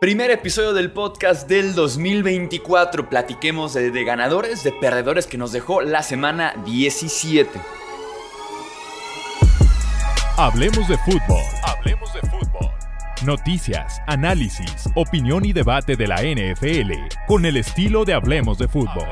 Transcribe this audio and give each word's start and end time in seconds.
Primer 0.00 0.30
episodio 0.30 0.74
del 0.74 0.90
podcast 0.90 1.48
del 1.48 1.74
2024. 1.74 3.08
Platiquemos 3.08 3.74
de, 3.74 4.04
ganadores, 4.04 4.64
de 4.64 4.72
perdedores 4.72 5.26
que 5.26 5.38
nos 5.38 5.52
dejó 5.52 5.80
la 5.80 6.02
semana 6.02 6.54
17. 6.66 7.48
Hablemos 10.36 10.88
de 10.88 10.98
fútbol. 10.98 11.42
Hablemos 11.62 12.12
de 12.12 12.20
fútbol. 12.22 12.70
Noticias, 13.24 14.02
análisis, 14.06 14.90
opinión 14.96 15.44
y 15.44 15.52
debate 15.52 15.96
de 15.96 16.08
la 16.08 16.16
NFL 16.16 16.92
con 17.26 17.46
el 17.46 17.56
estilo 17.56 18.04
de 18.04 18.14
Hablemos 18.14 18.58
de 18.58 18.68
fútbol. 18.68 19.08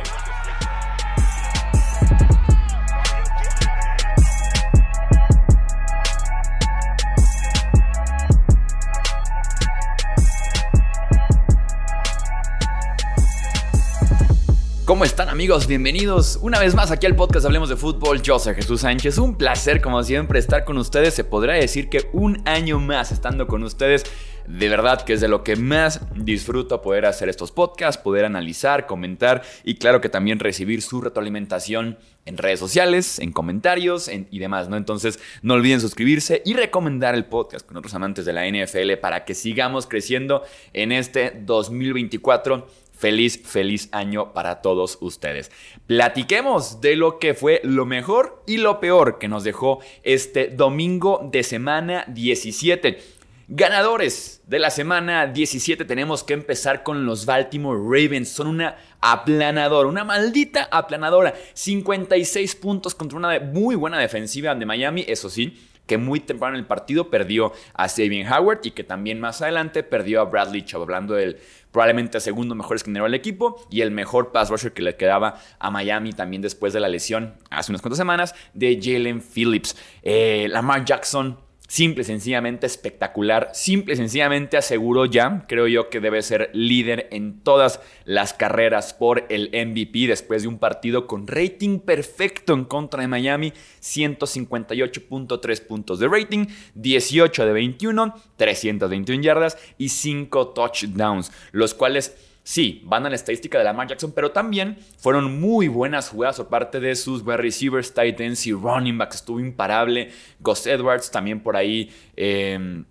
Amigos? 15.32 15.66
Bienvenidos 15.66 16.38
una 16.42 16.60
vez 16.60 16.74
más 16.74 16.90
aquí 16.90 17.06
al 17.06 17.16
podcast 17.16 17.46
Hablemos 17.46 17.70
de 17.70 17.76
Fútbol. 17.76 18.20
Yo 18.20 18.38
soy 18.38 18.54
Jesús 18.54 18.82
Sánchez. 18.82 19.16
Un 19.16 19.36
placer 19.36 19.80
como 19.80 20.02
siempre 20.02 20.38
estar 20.38 20.66
con 20.66 20.76
ustedes. 20.76 21.14
Se 21.14 21.24
podrá 21.24 21.54
decir 21.54 21.88
que 21.88 22.10
un 22.12 22.42
año 22.46 22.78
más 22.78 23.12
estando 23.12 23.46
con 23.46 23.62
ustedes. 23.62 24.04
De 24.46 24.68
verdad 24.68 25.00
que 25.00 25.14
es 25.14 25.22
de 25.22 25.28
lo 25.28 25.42
que 25.42 25.56
más 25.56 26.00
disfruto 26.14 26.82
poder 26.82 27.06
hacer 27.06 27.30
estos 27.30 27.50
podcasts, 27.50 28.02
poder 28.02 28.26
analizar, 28.26 28.86
comentar 28.86 29.42
y 29.64 29.76
claro 29.76 30.02
que 30.02 30.10
también 30.10 30.38
recibir 30.38 30.82
su 30.82 31.00
retroalimentación 31.00 31.96
en 32.26 32.36
redes 32.36 32.60
sociales, 32.60 33.18
en 33.18 33.32
comentarios 33.32 34.08
y 34.08 34.38
demás, 34.38 34.68
¿no? 34.68 34.76
Entonces 34.76 35.18
no 35.40 35.54
olviden 35.54 35.80
suscribirse 35.80 36.42
y 36.44 36.54
recomendar 36.54 37.14
el 37.14 37.24
podcast 37.24 37.66
con 37.66 37.78
otros 37.78 37.94
amantes 37.94 38.26
de 38.26 38.32
la 38.32 38.46
NFL 38.46 38.98
para 39.00 39.24
que 39.24 39.34
sigamos 39.34 39.86
creciendo 39.86 40.42
en 40.74 40.92
este 40.92 41.40
2024 41.46 42.66
Feliz, 43.02 43.42
feliz 43.44 43.88
año 43.90 44.32
para 44.32 44.62
todos 44.62 44.96
ustedes. 45.00 45.50
Platiquemos 45.88 46.80
de 46.80 46.94
lo 46.94 47.18
que 47.18 47.34
fue 47.34 47.60
lo 47.64 47.84
mejor 47.84 48.44
y 48.46 48.58
lo 48.58 48.78
peor 48.78 49.18
que 49.18 49.26
nos 49.26 49.42
dejó 49.42 49.80
este 50.04 50.46
domingo 50.46 51.28
de 51.32 51.42
semana 51.42 52.04
17. 52.06 53.02
Ganadores 53.48 54.40
de 54.46 54.60
la 54.60 54.70
semana 54.70 55.26
17 55.26 55.84
tenemos 55.84 56.22
que 56.22 56.34
empezar 56.34 56.84
con 56.84 57.04
los 57.04 57.26
Baltimore 57.26 57.76
Ravens. 57.76 58.28
Son 58.28 58.46
una 58.46 58.76
aplanadora, 59.00 59.88
una 59.88 60.04
maldita 60.04 60.68
aplanadora. 60.70 61.34
56 61.54 62.54
puntos 62.54 62.94
contra 62.94 63.18
una 63.18 63.40
muy 63.40 63.74
buena 63.74 63.98
defensiva 63.98 64.54
de 64.54 64.64
Miami, 64.64 65.04
eso 65.08 65.28
sí 65.28 65.58
que 65.86 65.98
muy 65.98 66.20
temprano 66.20 66.54
en 66.54 66.60
el 66.60 66.66
partido 66.66 67.10
perdió 67.10 67.52
a 67.74 67.88
Sabian 67.88 68.32
Howard 68.32 68.60
y 68.62 68.70
que 68.70 68.84
también 68.84 69.20
más 69.20 69.42
adelante 69.42 69.82
perdió 69.82 70.20
a 70.20 70.24
Bradley 70.24 70.62
Chubb, 70.62 70.82
hablando 70.82 71.14
del 71.14 71.38
probablemente 71.70 72.20
segundo 72.20 72.54
mejor 72.54 72.76
esquinero 72.76 73.04
del 73.04 73.14
equipo 73.14 73.66
y 73.70 73.80
el 73.80 73.90
mejor 73.90 74.30
pass 74.30 74.50
rusher 74.50 74.72
que 74.72 74.82
le 74.82 74.96
quedaba 74.96 75.38
a 75.58 75.70
Miami 75.70 76.12
también 76.12 76.42
después 76.42 76.72
de 76.72 76.80
la 76.80 76.88
lesión 76.88 77.34
hace 77.50 77.72
unas 77.72 77.82
cuantas 77.82 77.98
semanas 77.98 78.34
de 78.52 78.78
Jalen 78.80 79.22
Phillips. 79.22 79.76
Eh, 80.02 80.46
Lamar 80.50 80.84
Jackson 80.84 81.38
simple 81.72 82.02
y 82.02 82.04
sencillamente 82.04 82.66
espectacular, 82.66 83.48
simple 83.54 83.94
y 83.94 83.96
sencillamente 83.96 84.58
aseguró 84.58 85.06
ya, 85.06 85.46
creo 85.48 85.66
yo 85.68 85.88
que 85.88 86.00
debe 86.00 86.20
ser 86.20 86.50
líder 86.52 87.08
en 87.12 87.40
todas 87.40 87.80
las 88.04 88.34
carreras 88.34 88.92
por 88.92 89.24
el 89.30 89.48
MVP 89.52 90.06
después 90.06 90.42
de 90.42 90.48
un 90.48 90.58
partido 90.58 91.06
con 91.06 91.26
rating 91.26 91.78
perfecto 91.78 92.52
en 92.52 92.66
contra 92.66 93.00
de 93.00 93.08
Miami, 93.08 93.54
158.3 93.80 95.66
puntos 95.66 95.98
de 95.98 96.08
rating, 96.08 96.44
18 96.74 97.46
de 97.46 97.52
21, 97.54 98.16
321 98.36 99.22
yardas 99.22 99.56
y 99.78 99.88
5 99.88 100.48
touchdowns, 100.48 101.32
los 101.52 101.72
cuales 101.72 102.31
sí, 102.42 102.82
van 102.84 103.06
a 103.06 103.08
la 103.08 103.14
estadística 103.14 103.58
de 103.58 103.64
Lamar 103.64 103.88
Jackson, 103.88 104.12
pero 104.12 104.30
también 104.30 104.78
fueron 104.98 105.40
muy 105.40 105.68
buenas 105.68 106.08
jugadas 106.08 106.36
por 106.36 106.48
parte 106.48 106.80
de 106.80 106.94
sus 106.94 107.22
wide 107.22 107.38
receivers, 107.38 107.92
tight 107.94 108.20
ends 108.20 108.46
y 108.46 108.52
running 108.52 108.98
backs. 108.98 109.16
Estuvo 109.16 109.40
imparable. 109.40 110.10
Gus 110.40 110.66
Edwards 110.66 111.10
también 111.10 111.40
por 111.40 111.56
ahí. 111.56 111.90
Em, 112.16 112.84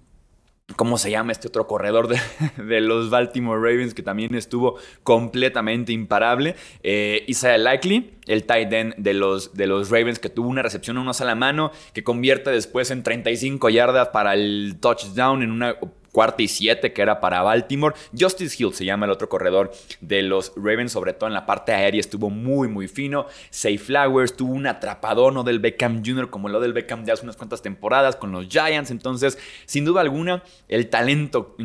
¿Cómo 0.76 0.98
se 0.98 1.12
llama 1.12 1.32
este 1.32 1.48
otro 1.48 1.68
corredor 1.68 2.08
de, 2.08 2.82
los 2.82 3.10
Baltimore 3.10 3.60
Ravens 3.60 3.94
que 3.94 4.04
también 4.04 4.36
estuvo 4.36 4.78
completamente 5.04 5.92
imparable? 5.92 6.56
Eh, 6.84 7.26
Isaiah 7.28 7.58
Likely, 7.58 8.14
el 8.28 8.46
tight 8.46 8.72
end 8.72 8.96
de 8.96 9.14
los, 9.14 9.54
de 9.54 9.68
los 9.68 9.90
Ravens 9.90 10.20
que 10.20 10.30
tuvo 10.30 10.48
una 10.48 10.62
recepción 10.62 10.98
a 10.98 11.02
una 11.02 11.14
sola 11.14 11.36
mano 11.36 11.72
que 11.94 12.04
convierte 12.04 12.52
después 12.52 12.92
en 12.92 13.04
35 13.04 13.70
yardas 13.70 14.10
para 14.10 14.34
el 14.34 14.78
touchdown 14.80 15.44
en 15.44 15.52
una 15.52 15.76
cuarta 16.12 16.42
y 16.44 16.48
siete 16.48 16.94
que 16.94 17.02
era 17.02 17.20
para 17.20 17.42
Baltimore. 17.42 17.96
Justice 18.18 18.56
Hill 18.58 18.74
se 18.74 18.86
llama 18.86 19.06
el 19.06 19.12
otro 19.12 19.30
corredor 19.30 19.72
de 20.02 20.22
los 20.22 20.54
Ravens, 20.56 20.92
sobre 20.92 21.14
todo 21.14 21.28
en 21.28 21.34
la 21.34 21.46
parte 21.46 21.72
aérea 21.72 22.00
estuvo 22.00 22.30
muy 22.30 22.68
muy 22.68 22.88
fino. 22.88 23.28
Say 23.50 23.78
Flowers 23.78 24.36
tuvo 24.36 24.54
un 24.54 24.68
atrapadón 24.68 25.32
del 25.46 25.60
Beckham 25.60 26.04
Jr. 26.06 26.30
como 26.30 26.50
lo 26.50 26.60
del 26.60 26.74
Beckham 26.74 27.06
de 27.06 27.12
hace 27.12 27.24
unas 27.24 27.38
cuantas 27.38 27.62
temporadas 27.62 28.16
con 28.16 28.32
los 28.32 28.48
Giants. 28.48 28.92
Entonces, 28.92 29.38
sin 29.66 29.86
duda 29.86 30.02
alguna, 30.02 30.44
el 30.68 30.90
talento 30.90 31.56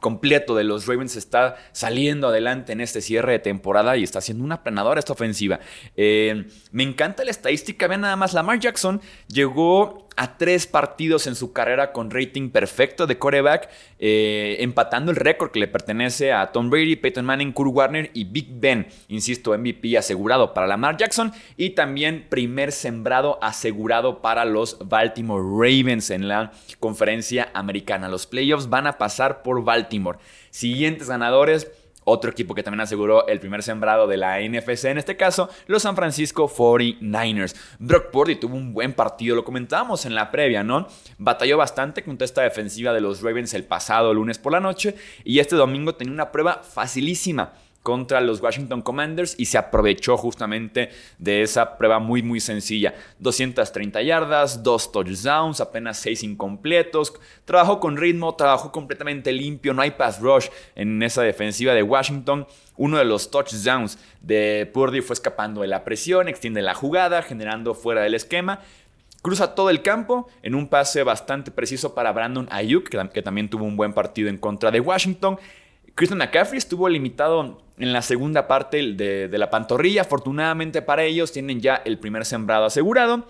completo 0.00 0.54
de 0.54 0.64
los 0.64 0.86
Ravens 0.86 1.16
está 1.16 1.56
saliendo 1.72 2.28
adelante 2.28 2.72
en 2.72 2.80
este 2.80 3.00
cierre 3.00 3.32
de 3.32 3.38
temporada 3.38 3.96
y 3.96 4.04
está 4.04 4.20
siendo 4.20 4.44
una 4.44 4.62
planadora 4.62 4.98
esta 4.98 5.12
ofensiva. 5.12 5.60
Eh, 5.96 6.46
me 6.70 6.82
encanta 6.82 7.24
la 7.24 7.30
estadística, 7.30 7.86
vean 7.86 8.02
nada 8.02 8.16
más, 8.16 8.34
Lamar 8.34 8.58
Jackson 8.60 9.00
llegó 9.28 10.07
a 10.18 10.36
tres 10.36 10.66
partidos 10.66 11.28
en 11.28 11.36
su 11.36 11.52
carrera 11.52 11.92
con 11.92 12.10
rating 12.10 12.50
perfecto 12.50 13.06
de 13.06 13.18
coreback, 13.18 13.70
eh, 14.00 14.56
empatando 14.58 15.12
el 15.12 15.16
récord 15.16 15.52
que 15.52 15.60
le 15.60 15.68
pertenece 15.68 16.32
a 16.32 16.50
Tom 16.50 16.70
Brady, 16.70 16.96
Peyton 16.96 17.24
Manning, 17.24 17.52
Kurt 17.52 17.72
Warner 17.72 18.10
y 18.14 18.24
Big 18.24 18.48
Ben. 18.50 18.88
Insisto, 19.06 19.56
MVP 19.56 19.96
asegurado 19.96 20.52
para 20.54 20.66
Lamar 20.66 20.96
Jackson 20.96 21.32
y 21.56 21.70
también 21.70 22.26
primer 22.28 22.72
sembrado 22.72 23.38
asegurado 23.40 24.20
para 24.20 24.44
los 24.44 24.76
Baltimore 24.80 25.42
Ravens 25.42 26.10
en 26.10 26.26
la 26.26 26.50
conferencia 26.80 27.50
americana. 27.54 28.08
Los 28.08 28.26
playoffs 28.26 28.68
van 28.68 28.88
a 28.88 28.98
pasar 28.98 29.42
por 29.42 29.62
Baltimore. 29.62 30.18
Siguientes 30.50 31.08
ganadores. 31.08 31.70
Otro 32.10 32.30
equipo 32.30 32.54
que 32.54 32.62
también 32.62 32.80
aseguró 32.80 33.26
el 33.26 33.38
primer 33.38 33.62
sembrado 33.62 34.06
de 34.06 34.16
la 34.16 34.40
NFC, 34.40 34.86
en 34.86 34.96
este 34.96 35.18
caso, 35.18 35.50
los 35.66 35.82
San 35.82 35.94
Francisco 35.94 36.48
49ers. 36.48 37.54
Brock 37.78 38.10
Purdy 38.10 38.36
tuvo 38.36 38.56
un 38.56 38.72
buen 38.72 38.94
partido, 38.94 39.36
lo 39.36 39.44
comentábamos 39.44 40.06
en 40.06 40.14
la 40.14 40.30
previa, 40.30 40.64
¿no? 40.64 40.86
Batalló 41.18 41.58
bastante 41.58 42.02
contra 42.02 42.24
esta 42.24 42.40
defensiva 42.40 42.94
de 42.94 43.02
los 43.02 43.20
Ravens 43.20 43.52
el 43.52 43.64
pasado 43.64 44.14
lunes 44.14 44.38
por 44.38 44.52
la 44.52 44.60
noche 44.60 44.94
y 45.22 45.38
este 45.40 45.54
domingo 45.54 45.96
tenía 45.96 46.14
una 46.14 46.32
prueba 46.32 46.62
facilísima 46.62 47.52
contra 47.88 48.20
los 48.20 48.42
Washington 48.42 48.82
Commanders 48.82 49.34
y 49.38 49.46
se 49.46 49.56
aprovechó 49.56 50.18
justamente 50.18 50.90
de 51.16 51.40
esa 51.40 51.78
prueba 51.78 51.98
muy 51.98 52.22
muy 52.22 52.38
sencilla. 52.38 52.94
230 53.18 54.02
yardas, 54.02 54.62
2 54.62 54.92
touchdowns, 54.92 55.62
apenas 55.62 55.96
6 56.00 56.22
incompletos. 56.22 57.14
Trabajó 57.46 57.80
con 57.80 57.96
ritmo, 57.96 58.34
trabajó 58.34 58.72
completamente 58.72 59.32
limpio, 59.32 59.72
no 59.72 59.80
hay 59.80 59.92
pass 59.92 60.20
rush 60.20 60.48
en 60.74 61.02
esa 61.02 61.22
defensiva 61.22 61.72
de 61.72 61.82
Washington. 61.82 62.46
Uno 62.76 62.98
de 62.98 63.06
los 63.06 63.30
touchdowns 63.30 63.98
de 64.20 64.70
Purdy 64.70 65.00
fue 65.00 65.14
escapando 65.14 65.62
de 65.62 65.68
la 65.68 65.82
presión, 65.82 66.28
extiende 66.28 66.60
la 66.60 66.74
jugada, 66.74 67.22
generando 67.22 67.72
fuera 67.72 68.02
del 68.02 68.12
esquema. 68.12 68.60
Cruza 69.22 69.54
todo 69.54 69.70
el 69.70 69.80
campo 69.80 70.28
en 70.42 70.54
un 70.54 70.68
pase 70.68 71.04
bastante 71.04 71.50
preciso 71.50 71.94
para 71.94 72.12
Brandon 72.12 72.48
Ayuk, 72.50 72.90
que, 72.90 73.22
también 73.22 73.48
tuvo 73.48 73.64
un 73.64 73.78
buen 73.78 73.94
partido 73.94 74.28
en 74.28 74.36
contra 74.36 74.70
de 74.70 74.80
Washington. 74.80 75.38
Christian 75.98 76.18
McCaffrey 76.18 76.58
estuvo 76.58 76.88
limitado 76.88 77.60
en 77.76 77.92
la 77.92 78.02
segunda 78.02 78.46
parte 78.46 78.92
de, 78.92 79.28
la 79.36 79.50
pantorrilla. 79.50 80.02
Afortunadamente 80.02 80.80
para 80.80 81.02
ellos 81.02 81.32
tienen 81.32 81.60
ya 81.60 81.74
el 81.74 81.98
primer 81.98 82.24
sembrado 82.24 82.66
asegurado. 82.66 83.26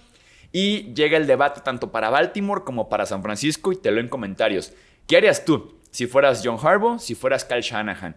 Y 0.53 0.93
llega 0.93 1.17
el 1.17 1.27
debate 1.27 1.63
tanto 1.63 1.91
para 1.91 2.11
Baltimore 2.11 2.65
como 2.65 2.91
para 2.91 3.07
San 3.07 3.23
Francisco 3.23 3.73
y 3.73 3.77
te 3.77 3.91
lo 3.91 4.01
en 4.01 4.09
comentarios. 4.09 4.75
¿Qué 5.07 5.17
harías 5.17 5.47
tú 5.47 5.79
si 5.91 6.07
fueras 6.07 6.43
John 6.45 6.59
Harbaugh, 6.63 6.99
si 6.99 7.15
fueras 7.15 7.43
Kyle 7.43 7.63
Shanahan? 7.63 8.15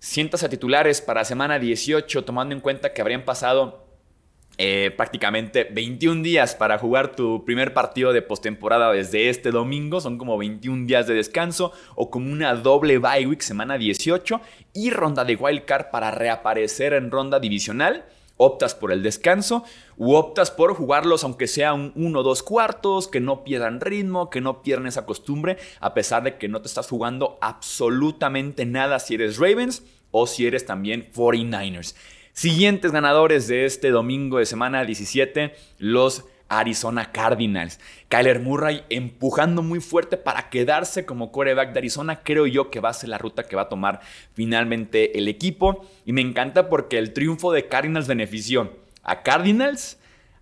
Sientas 0.00 0.42
a 0.42 0.48
titulares 0.48 1.00
para 1.00 1.24
semana 1.24 1.60
18 1.60 2.24
tomando 2.24 2.56
en 2.56 2.60
cuenta 2.60 2.92
que 2.92 3.02
habrían 3.02 3.24
pasado 3.24 3.81
eh, 4.64 4.92
prácticamente 4.92 5.64
21 5.72 6.22
días 6.22 6.54
para 6.54 6.78
jugar 6.78 7.16
tu 7.16 7.44
primer 7.44 7.74
partido 7.74 8.12
de 8.12 8.22
postemporada 8.22 8.92
desde 8.92 9.28
este 9.28 9.50
domingo. 9.50 10.00
Son 10.00 10.18
como 10.18 10.38
21 10.38 10.86
días 10.86 11.08
de 11.08 11.14
descanso 11.14 11.72
o 11.96 12.12
como 12.12 12.30
una 12.30 12.54
doble 12.54 12.98
bye 12.98 13.26
week 13.26 13.42
semana 13.42 13.76
18 13.76 14.40
y 14.72 14.90
ronda 14.90 15.24
de 15.24 15.34
wild 15.34 15.64
card 15.64 15.86
para 15.90 16.12
reaparecer 16.12 16.92
en 16.92 17.10
ronda 17.10 17.40
divisional. 17.40 18.04
Optas 18.36 18.76
por 18.76 18.92
el 18.92 19.02
descanso 19.02 19.64
u 19.96 20.14
optas 20.14 20.52
por 20.52 20.74
jugarlos 20.74 21.24
aunque 21.24 21.48
sea 21.48 21.74
un 21.74 21.90
1 21.96 22.20
o 22.20 22.22
2 22.22 22.44
cuartos, 22.44 23.08
que 23.08 23.18
no 23.18 23.42
pierdan 23.42 23.80
ritmo, 23.80 24.30
que 24.30 24.40
no 24.40 24.62
pierdan 24.62 24.86
esa 24.86 25.04
costumbre, 25.06 25.58
a 25.80 25.92
pesar 25.92 26.22
de 26.22 26.38
que 26.38 26.46
no 26.46 26.62
te 26.62 26.68
estás 26.68 26.88
jugando 26.88 27.36
absolutamente 27.40 28.64
nada 28.64 29.00
si 29.00 29.14
eres 29.14 29.38
Ravens 29.38 29.82
o 30.12 30.28
si 30.28 30.46
eres 30.46 30.66
también 30.66 31.10
49ers. 31.12 31.96
Siguientes 32.32 32.92
ganadores 32.92 33.46
de 33.46 33.66
este 33.66 33.90
domingo 33.90 34.38
de 34.38 34.46
semana 34.46 34.84
17, 34.84 35.54
los 35.78 36.24
Arizona 36.48 37.12
Cardinals. 37.12 37.78
Kyler 38.08 38.40
Murray 38.40 38.84
empujando 38.88 39.62
muy 39.62 39.80
fuerte 39.80 40.16
para 40.16 40.48
quedarse 40.48 41.04
como 41.04 41.30
quarterback 41.30 41.74
de 41.74 41.80
Arizona. 41.80 42.22
Creo 42.22 42.46
yo 42.46 42.70
que 42.70 42.80
va 42.80 42.88
a 42.88 42.94
ser 42.94 43.10
la 43.10 43.18
ruta 43.18 43.42
que 43.42 43.54
va 43.54 43.62
a 43.62 43.68
tomar 43.68 44.00
finalmente 44.32 45.18
el 45.18 45.28
equipo. 45.28 45.86
Y 46.06 46.14
me 46.14 46.22
encanta 46.22 46.70
porque 46.70 46.96
el 46.96 47.12
triunfo 47.12 47.52
de 47.52 47.68
Cardinals 47.68 48.08
benefició 48.08 48.78
a 49.02 49.22
Cardinals, 49.22 49.98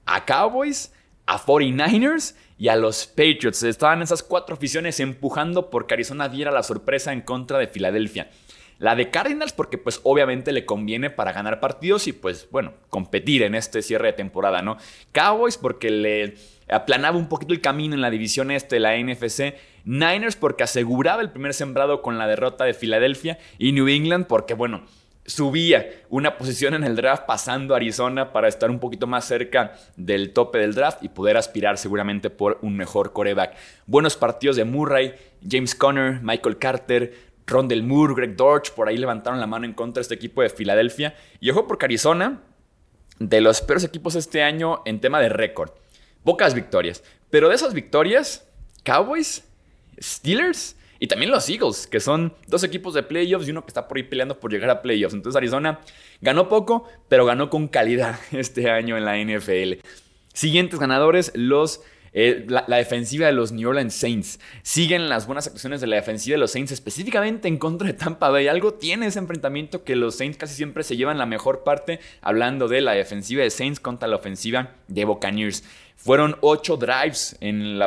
a 0.07 0.25
Cowboys, 0.25 0.93
a 1.27 1.39
49ers 1.39 2.37
y 2.57 2.69
a 2.69 2.77
los 2.77 3.09
Patriots. 3.09 3.65
Estaban 3.65 4.01
esas 4.01 4.23
cuatro 4.23 4.55
aficiones 4.55 5.01
empujando 5.01 5.71
porque 5.71 5.95
Arizona 5.95 6.29
diera 6.29 6.53
la 6.53 6.63
sorpresa 6.63 7.13
en 7.13 7.23
contra 7.23 7.59
de 7.59 7.67
Filadelfia. 7.67 8.31
La 8.81 8.97
de 8.97 9.11
Cardinals 9.11 9.53
porque 9.53 9.77
pues 9.77 10.01
obviamente 10.05 10.53
le 10.53 10.65
conviene 10.65 11.11
para 11.11 11.35
ganar 11.35 11.61
partidos 11.61 12.09
y 12.09 12.15
pues 12.15 12.49
bueno, 12.51 12.73
competir 12.89 13.43
en 13.43 13.55
este 13.55 13.83
cierre 13.83 14.09
de 14.09 14.13
temporada, 14.15 14.63
¿no? 14.63 14.79
Cowboys 15.13 15.59
porque 15.59 15.91
le 15.91 16.35
aplanaba 16.67 17.19
un 17.19 17.29
poquito 17.29 17.53
el 17.53 17.61
camino 17.61 17.95
en 17.95 18.01
la 18.01 18.11
división 18.11 18.51
este 18.51 18.77
de 18.77 18.81
la 18.81 18.97
NFC. 18.97 19.55
Niners 19.85 20.35
porque 20.35 20.65
aseguraba 20.65 21.21
el 21.21 21.31
primer 21.31 21.53
sembrado 21.53 22.01
con 22.01 22.17
la 22.17 22.27
derrota 22.27 22.65
de 22.65 22.73
Filadelfia. 22.73 23.39
Y 23.59 23.73
New 23.73 23.87
England 23.87 24.27
porque 24.27 24.55
bueno, 24.55 24.87
subía 25.27 25.87
una 26.09 26.39
posición 26.39 26.73
en 26.73 26.85
el 26.85 26.97
draft 26.97 27.25
pasando 27.27 27.75
a 27.75 27.77
Arizona 27.77 28.33
para 28.33 28.49
estar 28.49 28.71
un 28.71 28.81
poquito 28.81 29.07
más 29.07 29.27
cerca 29.27 29.75
del 29.97 30.33
tope 30.33 30.59
del 30.59 30.75
draft 30.75 31.03
y 31.03 31.09
poder 31.09 31.37
aspirar 31.37 31.77
seguramente 31.77 32.31
por 32.31 32.59
un 32.63 32.77
mejor 32.77 33.13
coreback. 33.13 33.57
Buenos 33.87 34.17
partidos 34.17 34.57
de 34.57 34.65
Murray, 34.65 35.15
James 35.49 35.75
Conner, 35.75 36.21
Michael 36.23 36.59
Carter, 36.59 37.30
Rondell 37.47 37.83
Moore, 37.83 38.15
Greg 38.15 38.37
Dortch, 38.37 38.71
por 38.71 38.89
ahí 38.89 38.97
levantaron 38.97 39.41
la 39.41 39.47
mano 39.47 39.67
en 39.67 39.73
contra 39.73 40.01
de 40.01 40.03
este 40.03 40.15
equipo 40.15 40.43
de 40.43 40.51
Filadelfia. 40.51 41.15
Y 41.41 41.51
ojo 41.51 41.67
porque 41.67 41.87
Arizona, 41.87 42.43
de 43.19 43.41
los 43.41 43.61
peores 43.61 43.85
equipos 43.85 44.15
este 44.15 44.43
año 44.43 44.83
en 44.85 45.01
tema 45.01 45.21
de 45.21 45.29
récord. 45.29 45.71
Pocas 46.25 46.55
victorias. 46.55 47.03
Pero 47.31 47.49
de 47.49 47.55
esas 47.55 47.75
victorias, 47.75 48.49
Cowboys, 48.85 49.45
Steelers 50.01 50.77
y 50.99 51.07
también 51.07 51.31
los 51.31 51.49
Eagles, 51.49 51.87
que 51.87 51.99
son 51.99 52.35
dos 52.47 52.63
equipos 52.63 52.93
de 52.93 53.03
playoffs 53.03 53.49
y 53.49 53.51
uno 53.53 53.63
que 53.63 53.69
está 53.69 53.89
por 53.89 53.97
ahí 53.97 54.03
peleando 54.03 54.39
por 54.39 54.51
llegar 54.53 54.69
a 54.69 54.83
playoffs. 54.83 55.15
Entonces 55.15 55.37
Arizona 55.37 55.81
ganó 56.21 56.49
poco, 56.49 56.89
pero 57.09 57.25
ganó 57.25 57.49
con 57.49 57.69
calidad 57.69 58.19
este 58.33 58.71
año 58.71 58.99
en 58.99 59.05
la 59.05 59.17
NFL. 59.17 59.81
Siguientes 60.35 60.79
ganadores, 60.79 61.33
los 61.35 61.83
eh, 62.13 62.45
la, 62.49 62.65
defensiva 62.77 63.27
de 63.27 63.33
los 63.33 63.53
New 63.53 63.69
Orleans 63.69 63.95
Saints. 63.95 64.41
Siguen 64.63 65.09
las 65.09 65.27
buenas 65.27 65.47
actuaciones 65.47 65.81
de 65.81 65.87
la 65.87 65.97
defensiva 65.97 66.35
de 66.35 66.41
los 66.41 66.51
Saints, 66.51 66.73
específicamente 66.73 67.49
en 67.49 67.59
contra 67.59 67.87
de 67.87 67.95
Tampa 67.95 68.31
Bay. 68.31 68.49
Algo 68.49 68.75
tiene 68.75 69.07
ese 69.07 69.19
enfrentamiento 69.19 69.85
que 69.85 69.97
los 69.97 70.17
Saints 70.17 70.37
casi 70.37 70.55
siempre 70.55 70.83
se 70.83 70.97
llevan 70.97 71.19
la 71.19 71.27
mejor 71.27 71.63
parte, 71.63 72.01
hablando 72.21 72.69
de 72.69 72.81
la 72.81 72.93
defensiva 72.93 73.43
de 73.43 73.51
Saints 73.51 73.81
contra 73.81 74.09
la 74.09 74.17
ofensiva 74.17 74.71
de 74.89 75.05
Buccaneers. 75.05 75.63
Fueron 75.95 76.37
ocho 76.41 76.79
drives 76.79 77.39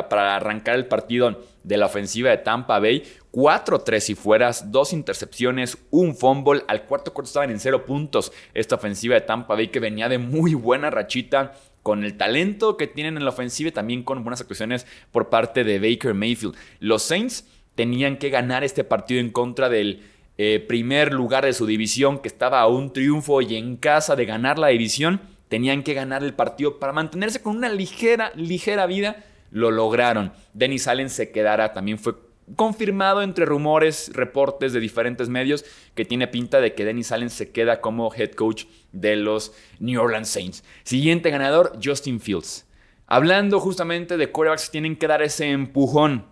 para 0.08 0.36
arrancar 0.36 0.76
el 0.76 0.86
partido 0.86 1.42
de 1.64 1.76
la 1.76 1.86
ofensiva 1.86 2.30
de 2.30 2.38
Tampa 2.38 2.78
Bay. 2.78 3.02
Cuatro 3.32 3.80
tres 3.80 4.08
y 4.08 4.14
fueras, 4.14 4.70
dos 4.70 4.92
intercepciones, 4.92 5.76
un 5.90 6.14
fumble. 6.14 6.62
Al 6.68 6.84
cuarto 6.84 7.12
cuarto 7.12 7.28
estaban 7.28 7.50
en 7.50 7.58
cero 7.58 7.84
puntos. 7.84 8.30
Esta 8.54 8.76
ofensiva 8.76 9.16
de 9.16 9.22
Tampa 9.22 9.56
Bay 9.56 9.66
que 9.66 9.80
venía 9.80 10.08
de 10.08 10.18
muy 10.18 10.54
buena 10.54 10.90
rachita 10.90 11.54
con 11.84 12.02
el 12.02 12.16
talento 12.16 12.76
que 12.76 12.88
tienen 12.88 13.18
en 13.18 13.24
la 13.24 13.30
ofensiva 13.30 13.68
y 13.68 13.72
también 13.72 14.02
con 14.02 14.24
buenas 14.24 14.40
actuaciones 14.40 14.86
por 15.12 15.28
parte 15.28 15.62
de 15.64 15.78
Baker 15.78 16.14
Mayfield. 16.14 16.56
Los 16.80 17.02
Saints 17.02 17.46
tenían 17.74 18.16
que 18.16 18.30
ganar 18.30 18.64
este 18.64 18.84
partido 18.84 19.20
en 19.20 19.30
contra 19.30 19.68
del 19.68 20.02
eh, 20.38 20.64
primer 20.66 21.12
lugar 21.12 21.44
de 21.44 21.52
su 21.52 21.66
división, 21.66 22.20
que 22.20 22.28
estaba 22.28 22.60
a 22.60 22.68
un 22.68 22.92
triunfo 22.92 23.42
y 23.42 23.56
en 23.56 23.76
casa 23.76 24.16
de 24.16 24.24
ganar 24.24 24.58
la 24.58 24.68
división, 24.68 25.20
tenían 25.48 25.82
que 25.82 25.92
ganar 25.92 26.24
el 26.24 26.32
partido 26.32 26.78
para 26.78 26.94
mantenerse 26.94 27.42
con 27.42 27.56
una 27.56 27.68
ligera, 27.68 28.32
ligera 28.34 28.86
vida. 28.86 29.22
Lo 29.50 29.70
lograron. 29.70 30.32
Dennis 30.54 30.88
Allen 30.88 31.10
se 31.10 31.30
quedará, 31.30 31.74
también 31.74 31.98
fue 31.98 32.14
confirmado 32.56 33.22
entre 33.22 33.44
rumores, 33.44 34.10
reportes 34.12 34.72
de 34.72 34.80
diferentes 34.80 35.28
medios, 35.28 35.64
que 35.94 36.04
tiene 36.04 36.28
pinta 36.28 36.60
de 36.60 36.74
que 36.74 36.84
Dennis 36.84 37.12
Allen 37.12 37.30
se 37.30 37.50
queda 37.50 37.80
como 37.80 38.12
head 38.14 38.32
coach 38.32 38.64
de 38.92 39.16
los 39.16 39.52
New 39.78 40.00
Orleans 40.00 40.28
Saints. 40.28 40.64
Siguiente 40.82 41.30
ganador, 41.30 41.78
Justin 41.82 42.20
Fields. 42.20 42.66
Hablando 43.06 43.60
justamente 43.60 44.16
de 44.16 44.30
quarterbacks, 44.30 44.70
tienen 44.70 44.96
que 44.96 45.06
dar 45.06 45.22
ese 45.22 45.50
empujón 45.50 46.26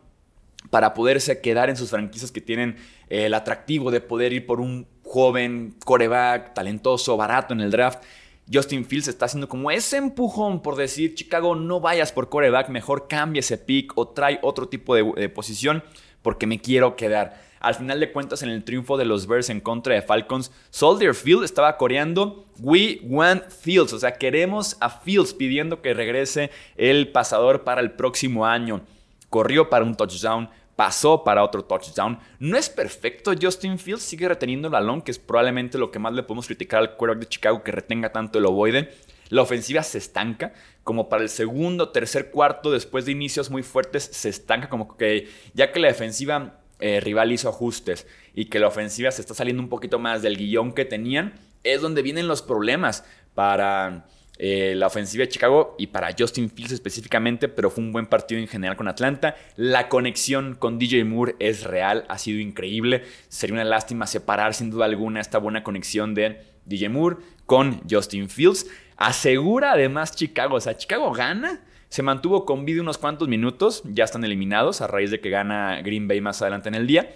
para 0.70 0.94
poderse 0.94 1.40
quedar 1.40 1.68
en 1.68 1.76
sus 1.76 1.90
franquicias 1.90 2.32
que 2.32 2.40
tienen 2.40 2.76
el 3.08 3.34
atractivo 3.34 3.90
de 3.90 4.00
poder 4.00 4.32
ir 4.32 4.46
por 4.46 4.60
un 4.60 4.86
joven 5.02 5.74
quarterback 5.84 6.54
talentoso, 6.54 7.16
barato 7.16 7.52
en 7.52 7.60
el 7.60 7.70
draft. 7.70 8.02
Justin 8.52 8.84
Fields 8.84 9.08
está 9.08 9.26
haciendo 9.26 9.48
como 9.48 9.70
ese 9.70 9.96
empujón 9.96 10.62
por 10.62 10.76
decir, 10.76 11.14
Chicago, 11.14 11.54
no 11.54 11.80
vayas 11.80 12.12
por 12.12 12.28
coreback, 12.28 12.68
mejor 12.68 13.08
cambia 13.08 13.40
ese 13.40 13.58
pick 13.58 13.92
o 13.96 14.08
trae 14.08 14.38
otro 14.42 14.68
tipo 14.68 14.94
de, 14.94 15.28
posición 15.28 15.82
porque 16.22 16.46
me 16.46 16.60
quiero 16.60 16.96
quedar. 16.96 17.40
Al 17.60 17.74
final 17.76 18.00
de 18.00 18.10
cuentas, 18.10 18.42
en 18.42 18.50
el 18.50 18.64
triunfo 18.64 18.96
de 18.96 19.04
los 19.04 19.26
Bears 19.26 19.48
en 19.48 19.60
contra 19.60 19.94
de 19.94 20.02
Falcons, 20.02 20.50
Soldier 20.70 21.14
Field 21.14 21.44
estaba 21.44 21.76
coreando 21.76 22.44
We 22.58 23.00
want 23.04 23.48
Fields, 23.48 23.92
o 23.92 23.98
sea, 23.98 24.18
queremos 24.18 24.76
a 24.80 24.90
Fields 24.90 25.32
pidiendo 25.32 25.80
que 25.80 25.94
regrese 25.94 26.50
el 26.76 27.08
pasador 27.12 27.62
para 27.62 27.80
el 27.80 27.92
próximo 27.92 28.46
año. 28.46 28.82
Corrió 29.30 29.70
para 29.70 29.84
un 29.84 29.94
touchdown, 29.94 30.50
pasó 30.82 31.22
para 31.22 31.44
otro 31.44 31.64
touchdown. 31.64 32.18
No 32.40 32.56
es 32.56 32.68
perfecto 32.68 33.30
Justin 33.40 33.78
Fields, 33.78 34.02
sigue 34.02 34.26
reteniendo 34.26 34.66
el 34.66 34.72
balón, 34.72 35.00
que 35.00 35.12
es 35.12 35.18
probablemente 35.20 35.78
lo 35.78 35.92
que 35.92 36.00
más 36.00 36.12
le 36.12 36.24
podemos 36.24 36.48
criticar 36.48 36.80
al 36.80 36.96
quarterback 36.96 37.20
de 37.20 37.28
Chicago, 37.28 37.62
que 37.62 37.70
retenga 37.70 38.10
tanto 38.10 38.40
el 38.40 38.46
ovoide. 38.46 38.90
La 39.28 39.42
ofensiva 39.42 39.84
se 39.84 39.98
estanca, 39.98 40.54
como 40.82 41.08
para 41.08 41.22
el 41.22 41.28
segundo, 41.28 41.90
tercer 41.90 42.32
cuarto, 42.32 42.72
después 42.72 43.04
de 43.04 43.12
inicios 43.12 43.48
muy 43.48 43.62
fuertes, 43.62 44.10
se 44.10 44.28
estanca, 44.28 44.68
como 44.68 44.96
que 44.96 45.28
ya 45.54 45.70
que 45.70 45.78
la 45.78 45.86
defensiva 45.86 46.58
eh, 46.80 46.98
rival 46.98 47.30
hizo 47.30 47.48
ajustes 47.48 48.08
y 48.34 48.46
que 48.46 48.58
la 48.58 48.66
ofensiva 48.66 49.12
se 49.12 49.20
está 49.20 49.34
saliendo 49.34 49.62
un 49.62 49.68
poquito 49.68 50.00
más 50.00 50.20
del 50.20 50.36
guion 50.36 50.72
que 50.72 50.84
tenían, 50.84 51.34
es 51.62 51.80
donde 51.80 52.02
vienen 52.02 52.26
los 52.26 52.42
problemas 52.42 53.04
para 53.36 54.08
eh, 54.38 54.74
la 54.74 54.86
ofensiva 54.86 55.22
de 55.22 55.28
Chicago 55.28 55.76
y 55.78 55.88
para 55.88 56.14
Justin 56.18 56.50
Fields 56.50 56.72
específicamente, 56.72 57.48
pero 57.48 57.70
fue 57.70 57.84
un 57.84 57.92
buen 57.92 58.06
partido 58.06 58.40
en 58.40 58.48
general 58.48 58.76
con 58.76 58.88
Atlanta. 58.88 59.36
La 59.56 59.88
conexión 59.88 60.54
con 60.54 60.78
DJ 60.78 61.04
Moore 61.04 61.36
es 61.38 61.64
real, 61.64 62.06
ha 62.08 62.18
sido 62.18 62.40
increíble. 62.40 63.04
Sería 63.28 63.54
una 63.54 63.64
lástima 63.64 64.06
separar 64.06 64.54
sin 64.54 64.70
duda 64.70 64.86
alguna 64.86 65.20
esta 65.20 65.38
buena 65.38 65.62
conexión 65.62 66.14
de 66.14 66.40
DJ 66.64 66.88
Moore 66.88 67.16
con 67.44 67.82
Justin 67.88 68.28
Fields. 68.30 68.66
Asegura 68.96 69.72
además 69.72 70.16
Chicago, 70.16 70.56
o 70.56 70.60
sea, 70.60 70.76
Chicago 70.76 71.12
gana. 71.12 71.60
Se 71.90 72.02
mantuvo 72.02 72.46
con 72.46 72.64
vida 72.64 72.80
unos 72.80 72.96
cuantos 72.96 73.28
minutos, 73.28 73.82
ya 73.84 74.04
están 74.04 74.24
eliminados 74.24 74.80
a 74.80 74.86
raíz 74.86 75.10
de 75.10 75.20
que 75.20 75.28
gana 75.28 75.82
Green 75.82 76.08
Bay 76.08 76.22
más 76.22 76.40
adelante 76.40 76.70
en 76.70 76.74
el 76.74 76.86
día. 76.86 77.14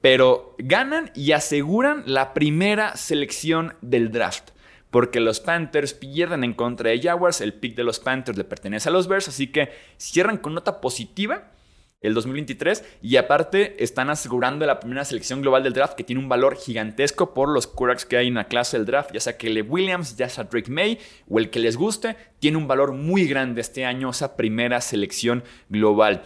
Pero 0.00 0.56
ganan 0.58 1.12
y 1.14 1.32
aseguran 1.32 2.02
la 2.04 2.34
primera 2.34 2.96
selección 2.96 3.74
del 3.80 4.10
draft 4.10 4.50
porque 4.90 5.20
los 5.20 5.40
Panthers 5.40 5.94
pierden 5.94 6.44
en 6.44 6.54
contra 6.54 6.90
de 6.90 7.00
Jaguars, 7.00 7.40
el 7.40 7.54
pick 7.54 7.76
de 7.76 7.84
los 7.84 8.00
Panthers 8.00 8.38
le 8.38 8.44
pertenece 8.44 8.88
a 8.88 8.92
los 8.92 9.08
Bears, 9.08 9.28
así 9.28 9.48
que 9.48 9.70
cierran 9.96 10.38
con 10.38 10.54
nota 10.54 10.80
positiva 10.80 11.52
el 12.00 12.14
2023 12.14 12.84
y 13.02 13.16
aparte 13.16 13.82
están 13.82 14.08
asegurando 14.08 14.64
la 14.66 14.78
primera 14.78 15.04
selección 15.04 15.42
global 15.42 15.64
del 15.64 15.72
draft 15.72 15.94
que 15.94 16.04
tiene 16.04 16.22
un 16.22 16.28
valor 16.28 16.56
gigantesco 16.56 17.34
por 17.34 17.48
los 17.48 17.66
quarterbacks 17.66 18.04
que 18.04 18.16
hay 18.16 18.28
en 18.28 18.34
la 18.34 18.44
clase 18.44 18.76
del 18.76 18.86
draft, 18.86 19.12
ya 19.12 19.20
sea 19.20 19.36
que 19.36 19.50
Le 19.50 19.62
Williams, 19.62 20.16
ya 20.16 20.28
sea 20.28 20.44
Drake 20.44 20.70
May 20.70 20.98
o 21.28 21.38
el 21.38 21.50
que 21.50 21.58
les 21.58 21.76
guste, 21.76 22.16
tiene 22.38 22.56
un 22.56 22.68
valor 22.68 22.92
muy 22.92 23.26
grande 23.26 23.60
este 23.60 23.84
año 23.84 24.10
esa 24.10 24.36
primera 24.36 24.80
selección 24.80 25.42
global. 25.68 26.22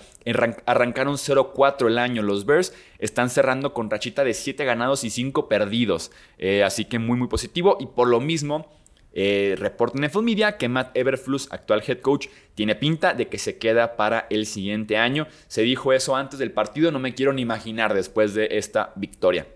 Arrancaron 0.67 1.15
0-4 1.15 1.87
el 1.87 1.99
año 1.99 2.23
los 2.23 2.45
Bears, 2.45 2.75
están 2.99 3.31
cerrando 3.31 3.73
con 3.73 3.91
rachita 3.91 4.25
de 4.25 4.35
7 4.35 4.65
ganados 4.65 5.05
y 5.05 5.11
5 5.11 5.49
perdidos, 5.49 6.13
eh, 6.39 6.65
así 6.65 6.85
que 6.85 6.99
muy 6.99 7.17
muy 7.19 7.29
positivo 7.29 7.79
y 7.81 7.87
por 7.87 8.09
lo 8.09 8.21
mismo 8.21 8.69
eh, 9.15 9.55
reporta 9.59 9.99
en 9.99 10.25
Media 10.25 10.57
que 10.57 10.69
Matt 10.69 10.97
Everflus, 10.97 11.49
actual 11.51 11.83
head 11.87 12.01
coach, 12.01 12.29
tiene 12.55 12.75
pinta 12.75 13.15
de 13.15 13.29
que 13.29 13.39
se 13.39 13.59
queda 13.59 13.97
para 13.97 14.27
el 14.31 14.47
siguiente 14.47 14.97
año. 14.97 15.27
Se 15.49 15.63
dijo 15.63 15.93
eso 15.93 16.17
antes 16.17 16.39
del 16.39 16.53
partido, 16.53 16.91
no 16.91 16.99
me 16.99 17.15
quiero 17.15 17.33
ni 17.33 17.43
imaginar 17.43 17.95
después 17.95 18.35
de 18.35 18.49
esta 18.53 18.93
victoria. 18.97 19.47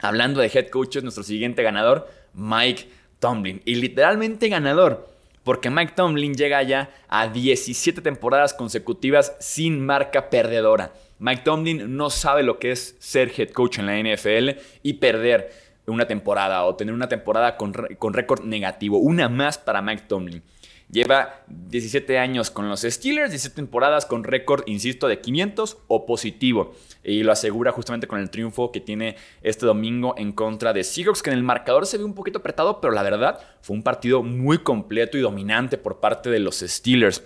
Hablando 0.00 0.40
de 0.40 0.50
head 0.52 0.68
coaches, 0.68 1.02
nuestro 1.02 1.24
siguiente 1.24 1.62
ganador, 1.62 2.08
Mike 2.34 2.88
Tomlin. 3.18 3.60
Y 3.64 3.76
literalmente 3.76 4.48
ganador, 4.48 5.08
porque 5.44 5.70
Mike 5.70 5.92
Tomlin 5.96 6.34
llega 6.34 6.62
ya 6.62 6.90
a 7.08 7.28
17 7.28 8.00
temporadas 8.00 8.54
consecutivas 8.54 9.36
sin 9.40 9.84
marca 9.84 10.30
perdedora. 10.30 10.92
Mike 11.18 11.42
Tomlin 11.44 11.96
no 11.96 12.10
sabe 12.10 12.44
lo 12.44 12.58
que 12.58 12.70
es 12.70 12.96
ser 13.00 13.32
head 13.36 13.50
coach 13.50 13.80
en 13.80 13.86
la 13.86 13.98
NFL 13.98 14.60
y 14.82 14.94
perder 14.94 15.67
una 15.90 16.06
temporada 16.06 16.64
o 16.64 16.76
tener 16.76 16.94
una 16.94 17.08
temporada 17.08 17.56
con, 17.56 17.72
con 17.98 18.14
récord 18.14 18.44
negativo. 18.44 18.98
Una 18.98 19.28
más 19.28 19.58
para 19.58 19.82
Mike 19.82 20.04
Tomlin. 20.08 20.42
Lleva 20.90 21.42
17 21.48 22.18
años 22.18 22.50
con 22.50 22.66
los 22.70 22.80
Steelers, 22.80 23.30
17 23.30 23.56
temporadas 23.56 24.06
con 24.06 24.24
récord, 24.24 24.62
insisto, 24.66 25.06
de 25.06 25.20
500 25.20 25.76
o 25.86 26.06
positivo. 26.06 26.74
Y 27.04 27.22
lo 27.24 27.32
asegura 27.32 27.72
justamente 27.72 28.06
con 28.06 28.18
el 28.20 28.30
triunfo 28.30 28.72
que 28.72 28.80
tiene 28.80 29.16
este 29.42 29.66
domingo 29.66 30.14
en 30.16 30.32
contra 30.32 30.72
de 30.72 30.84
Seahawks, 30.84 31.22
que 31.22 31.28
en 31.28 31.36
el 31.36 31.42
marcador 31.42 31.84
se 31.84 31.98
ve 31.98 32.04
un 32.04 32.14
poquito 32.14 32.38
apretado, 32.38 32.80
pero 32.80 32.94
la 32.94 33.02
verdad 33.02 33.38
fue 33.60 33.76
un 33.76 33.82
partido 33.82 34.22
muy 34.22 34.58
completo 34.58 35.18
y 35.18 35.20
dominante 35.20 35.76
por 35.76 36.00
parte 36.00 36.30
de 36.30 36.38
los 36.38 36.60
Steelers. 36.60 37.22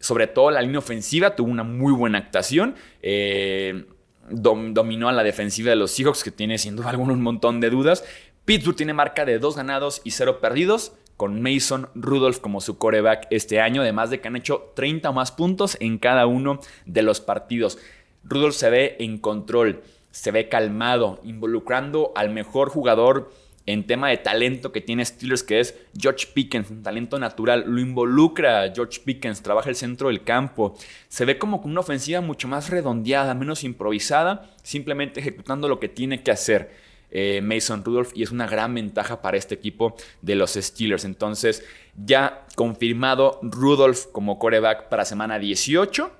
sobre 0.00 0.26
todo 0.26 0.50
la 0.50 0.60
línea 0.60 0.78
ofensiva 0.78 1.36
tuvo 1.36 1.48
una 1.48 1.62
muy 1.62 1.92
buena 1.92 2.18
actuación. 2.18 2.74
Eh, 3.02 3.86
dominó 4.30 5.08
a 5.08 5.12
la 5.12 5.22
defensiva 5.22 5.70
de 5.70 5.76
los 5.76 5.92
Seahawks, 5.92 6.24
que 6.24 6.30
tiene 6.30 6.58
sin 6.58 6.76
duda 6.76 6.90
alguna 6.90 7.12
un 7.12 7.22
montón 7.22 7.60
de 7.60 7.70
dudas. 7.70 8.04
Pittsburgh 8.44 8.76
tiene 8.76 8.94
marca 8.94 9.24
de 9.24 9.38
dos 9.38 9.56
ganados 9.56 10.00
y 10.04 10.12
cero 10.12 10.40
perdidos, 10.40 10.92
con 11.16 11.40
Mason 11.40 11.88
Rudolph 11.94 12.40
como 12.40 12.60
su 12.60 12.78
coreback 12.78 13.26
este 13.30 13.60
año, 13.60 13.82
además 13.82 14.10
de 14.10 14.20
que 14.20 14.28
han 14.28 14.36
hecho 14.36 14.72
30 14.74 15.10
o 15.10 15.12
más 15.12 15.32
puntos 15.32 15.76
en 15.80 15.98
cada 15.98 16.26
uno 16.26 16.60
de 16.84 17.02
los 17.02 17.20
partidos. 17.20 17.78
Rudolph 18.22 18.54
se 18.54 18.70
ve 18.70 18.96
en 19.00 19.18
control, 19.18 19.82
se 20.10 20.30
ve 20.30 20.48
calmado, 20.48 21.20
involucrando 21.24 22.12
al 22.16 22.30
mejor 22.30 22.68
jugador 22.68 23.32
en 23.66 23.84
tema 23.84 24.08
de 24.08 24.16
talento 24.16 24.70
que 24.70 24.80
tiene 24.80 25.04
Steelers, 25.04 25.42
que 25.42 25.58
es 25.58 25.74
George 25.98 26.28
Pickens, 26.32 26.70
un 26.70 26.82
talento 26.82 27.18
natural. 27.18 27.64
Lo 27.66 27.80
involucra 27.80 28.72
George 28.72 29.00
Pickens, 29.04 29.42
trabaja 29.42 29.68
el 29.68 29.76
centro 29.76 30.08
del 30.08 30.22
campo. 30.22 30.76
Se 31.08 31.24
ve 31.24 31.36
como 31.36 31.60
con 31.60 31.72
una 31.72 31.80
ofensiva 31.80 32.20
mucho 32.20 32.46
más 32.46 32.70
redondeada, 32.70 33.34
menos 33.34 33.64
improvisada, 33.64 34.50
simplemente 34.62 35.20
ejecutando 35.20 35.68
lo 35.68 35.80
que 35.80 35.88
tiene 35.88 36.22
que 36.22 36.30
hacer. 36.30 36.86
Eh, 37.10 37.40
Mason 37.40 37.84
Rudolph 37.84 38.10
y 38.14 38.24
es 38.24 38.30
una 38.30 38.46
gran 38.46 38.74
ventaja 38.74 39.22
para 39.22 39.36
este 39.36 39.54
equipo 39.54 39.96
de 40.22 40.36
los 40.36 40.54
Steelers. 40.54 41.04
Entonces, 41.04 41.64
ya 41.96 42.46
confirmado 42.54 43.40
Rudolph 43.42 44.06
como 44.12 44.38
coreback 44.38 44.88
para 44.88 45.04
semana 45.04 45.38
18. 45.38 46.10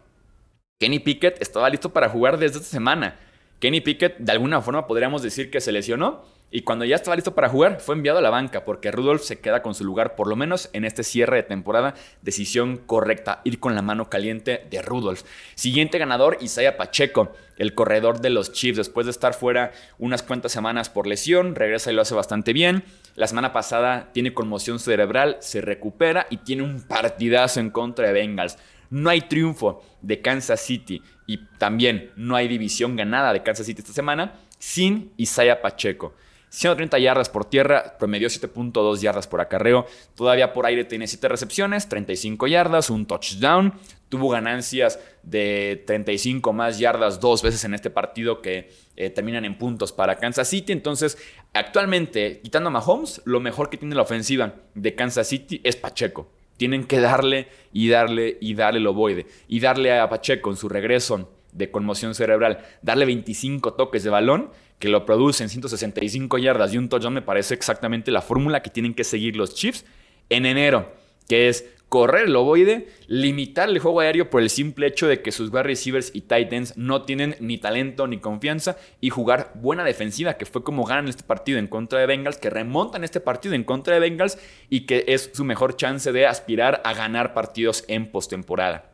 Kenny 0.79 0.99
Pickett 0.99 1.41
estaba 1.41 1.71
listo 1.71 1.93
para 1.93 2.09
jugar 2.09 2.39
desde 2.39 2.59
esta 2.59 2.71
semana. 2.71 3.19
Kenny 3.61 3.81
Pickett, 3.81 4.19
de 4.19 4.33
alguna 4.33 4.61
forma, 4.61 4.87
podríamos 4.87 5.23
decir 5.23 5.51
que 5.51 5.61
se 5.61 5.73
lesionó 5.73 6.25
y 6.57 6.63
cuando 6.63 6.87
ya 6.87 6.97
estaba 6.97 7.17
listo 7.17 7.35
para 7.35 7.51
jugar, 7.51 7.81
fue 7.83 7.95
enviado 7.95 8.17
a 8.17 8.23
la 8.23 8.31
banca 8.31 8.65
porque 8.65 8.91
Rudolph 8.91 9.21
se 9.21 9.41
queda 9.41 9.61
con 9.61 9.75
su 9.75 9.85
lugar, 9.85 10.15
por 10.15 10.27
lo 10.27 10.37
menos 10.37 10.71
en 10.73 10.87
este 10.87 11.03
cierre 11.03 11.37
de 11.37 11.43
temporada. 11.43 11.93
Decisión 12.23 12.79
correcta, 12.79 13.43
ir 13.45 13.61
con 13.61 13.75
la 13.75 13.83
mano 13.83 14.09
caliente 14.09 14.67
de 14.71 14.81
Rudolph. 14.81 15.21
Siguiente 15.55 15.99
ganador, 15.99 16.39
Isaiah 16.41 16.79
Pacheco, 16.79 17.35
el 17.59 17.75
corredor 17.75 18.23
de 18.23 18.31
los 18.31 18.53
Chiefs. 18.53 18.79
Después 18.79 19.05
de 19.05 19.11
estar 19.11 19.35
fuera 19.35 19.73
unas 19.99 20.23
cuantas 20.23 20.51
semanas 20.51 20.89
por 20.89 21.07
lesión, 21.07 21.57
regresa 21.57 21.93
y 21.93 21.95
lo 21.95 22.01
hace 22.01 22.15
bastante 22.15 22.55
bien. 22.55 22.85
La 23.17 23.27
semana 23.27 23.53
pasada 23.53 24.09
tiene 24.15 24.33
conmoción 24.33 24.79
cerebral, 24.79 25.37
se 25.41 25.61
recupera 25.61 26.27
y 26.31 26.39
tiene 26.39 26.63
un 26.63 26.81
partidazo 26.81 27.61
en 27.61 27.69
contra 27.69 28.07
de 28.07 28.15
Bengals. 28.15 28.57
No 28.89 29.11
hay 29.11 29.21
triunfo 29.21 29.85
de 30.01 30.23
Kansas 30.23 30.63
City 30.63 31.03
y 31.27 31.37
también 31.59 32.13
no 32.17 32.35
hay 32.35 32.49
división 32.49 32.97
ganada 32.97 33.35
de 33.35 33.43
Kansas 33.43 33.67
City 33.67 33.83
esta 33.83 33.93
semana 33.93 34.33
sin 34.59 35.13
Isaiah 35.19 35.61
Pacheco. 35.61 36.15
130 36.51 36.99
yardas 36.99 37.29
por 37.29 37.45
tierra, 37.45 37.97
promedió 37.99 38.29
7.2 38.29 39.01
yardas 39.01 39.27
por 39.27 39.41
acarreo. 39.41 39.87
Todavía 40.15 40.53
por 40.53 40.67
aire 40.67 40.85
tiene 40.85 41.07
7 41.07 41.29
recepciones, 41.29 41.89
35 41.89 42.47
yardas, 42.47 42.89
un 42.91 43.07
touchdown. 43.07 43.75
Tuvo 44.09 44.29
ganancias 44.29 45.01
de 45.23 45.83
35 45.87 46.53
más 46.53 46.79
yardas 46.79 47.21
dos 47.21 47.43
veces 47.43 47.65
en 47.65 47.75
este 47.75 47.91
partido 47.91 48.41
que 48.41 48.71
eh, 48.95 49.11
terminan 49.11 49.45
en 49.45 49.59
puntos 49.59 49.93
para 49.93 50.17
Kansas 50.17 50.49
City. 50.49 50.73
Entonces, 50.73 51.19
actualmente, 51.53 52.41
quitando 52.43 52.69
a 52.69 52.73
Mahomes, 52.73 53.21
lo 53.25 53.41
mejor 53.41 53.69
que 53.69 53.77
tiene 53.77 53.97
la 53.97 54.03
ofensiva 54.03 54.55
de 54.75 54.95
Kansas 54.95 55.29
City 55.29 55.61
es 55.65 55.77
Pacheco. 55.77 56.31
Tienen 56.57 56.85
que 56.85 57.01
darle 57.01 57.49
y 57.73 57.89
darle 57.89 58.39
y 58.41 58.55
darle 58.55 58.79
el 58.79 58.87
ovoide. 58.87 59.27
Y 59.49 59.61
darle 59.61 59.99
a 59.99 60.09
Pacheco 60.09 60.51
en 60.51 60.57
su 60.57 60.69
regreso 60.69 61.29
de 61.53 61.71
conmoción 61.71 62.15
cerebral, 62.15 62.65
darle 62.83 63.07
25 63.07 63.75
toques 63.75 64.05
de 64.05 64.11
balón 64.11 64.51
que 64.79 64.89
lo 64.89 65.07
producen 65.07 65.49
165 65.49 66.39
yardas 66.39 66.75
y 66.75 66.79
un 66.79 66.89
touchdown 66.89 67.15
me 67.15 67.23
parece 67.23 67.55
exactamente 67.55 68.11
la 68.11 68.23
fórmula 68.23 68.63
que 68.63 68.71
tienen 68.71 68.95
que 68.95 69.05
seguir 69.05 69.37
los 69.37 69.55
Chiefs 69.55 69.85
en 70.29 70.47
enero, 70.47 70.93
que 71.29 71.49
es 71.49 71.65
correr 71.89 72.27
el 72.27 72.37
ovoide, 72.37 72.89
limitar 73.07 73.69
el 73.69 73.79
juego 73.79 74.01
aéreo 74.01 74.29
por 74.29 74.43
el 74.43 74.51
simple 74.51 74.89
hecho 74.89 75.07
de 75.07 75.23
que 75.23 75.33
sus 75.33 75.51
wide 75.51 75.63
receivers 75.63 76.11
y 76.15 76.23
tight 76.23 76.53
no 76.75 77.03
tienen 77.03 77.37
ni 77.41 77.59
talento 77.59 78.07
ni 78.07 78.19
confianza 78.19 78.77
y 79.01 79.11
jugar 79.11 79.53
buena 79.55 79.85
defensiva, 79.85 80.35
que 80.35 80.47
fue 80.47 80.65
como 80.65 80.85
ganan 80.85 81.09
este 81.09 81.23
partido 81.23 81.59
en 81.59 81.69
contra 81.69 82.01
de 82.01 82.07
Bengals, 82.07 82.39
que 82.39 82.51
remontan 82.51 83.05
este 83.05 83.21
partido 83.21 83.55
en 83.55 83.65
contra 83.65 83.95
de 83.95 84.01
Bengals 84.01 84.39
y 84.69 84.81
que 84.81 85.05
es 85.09 85.31
su 85.33 85.45
mejor 85.45 85.77
chance 85.77 86.11
de 86.11 86.27
aspirar 86.27 86.83
a 86.85 86.93
ganar 86.93 87.35
partidos 87.35 87.85
en 87.89 88.11
postemporada. 88.11 88.93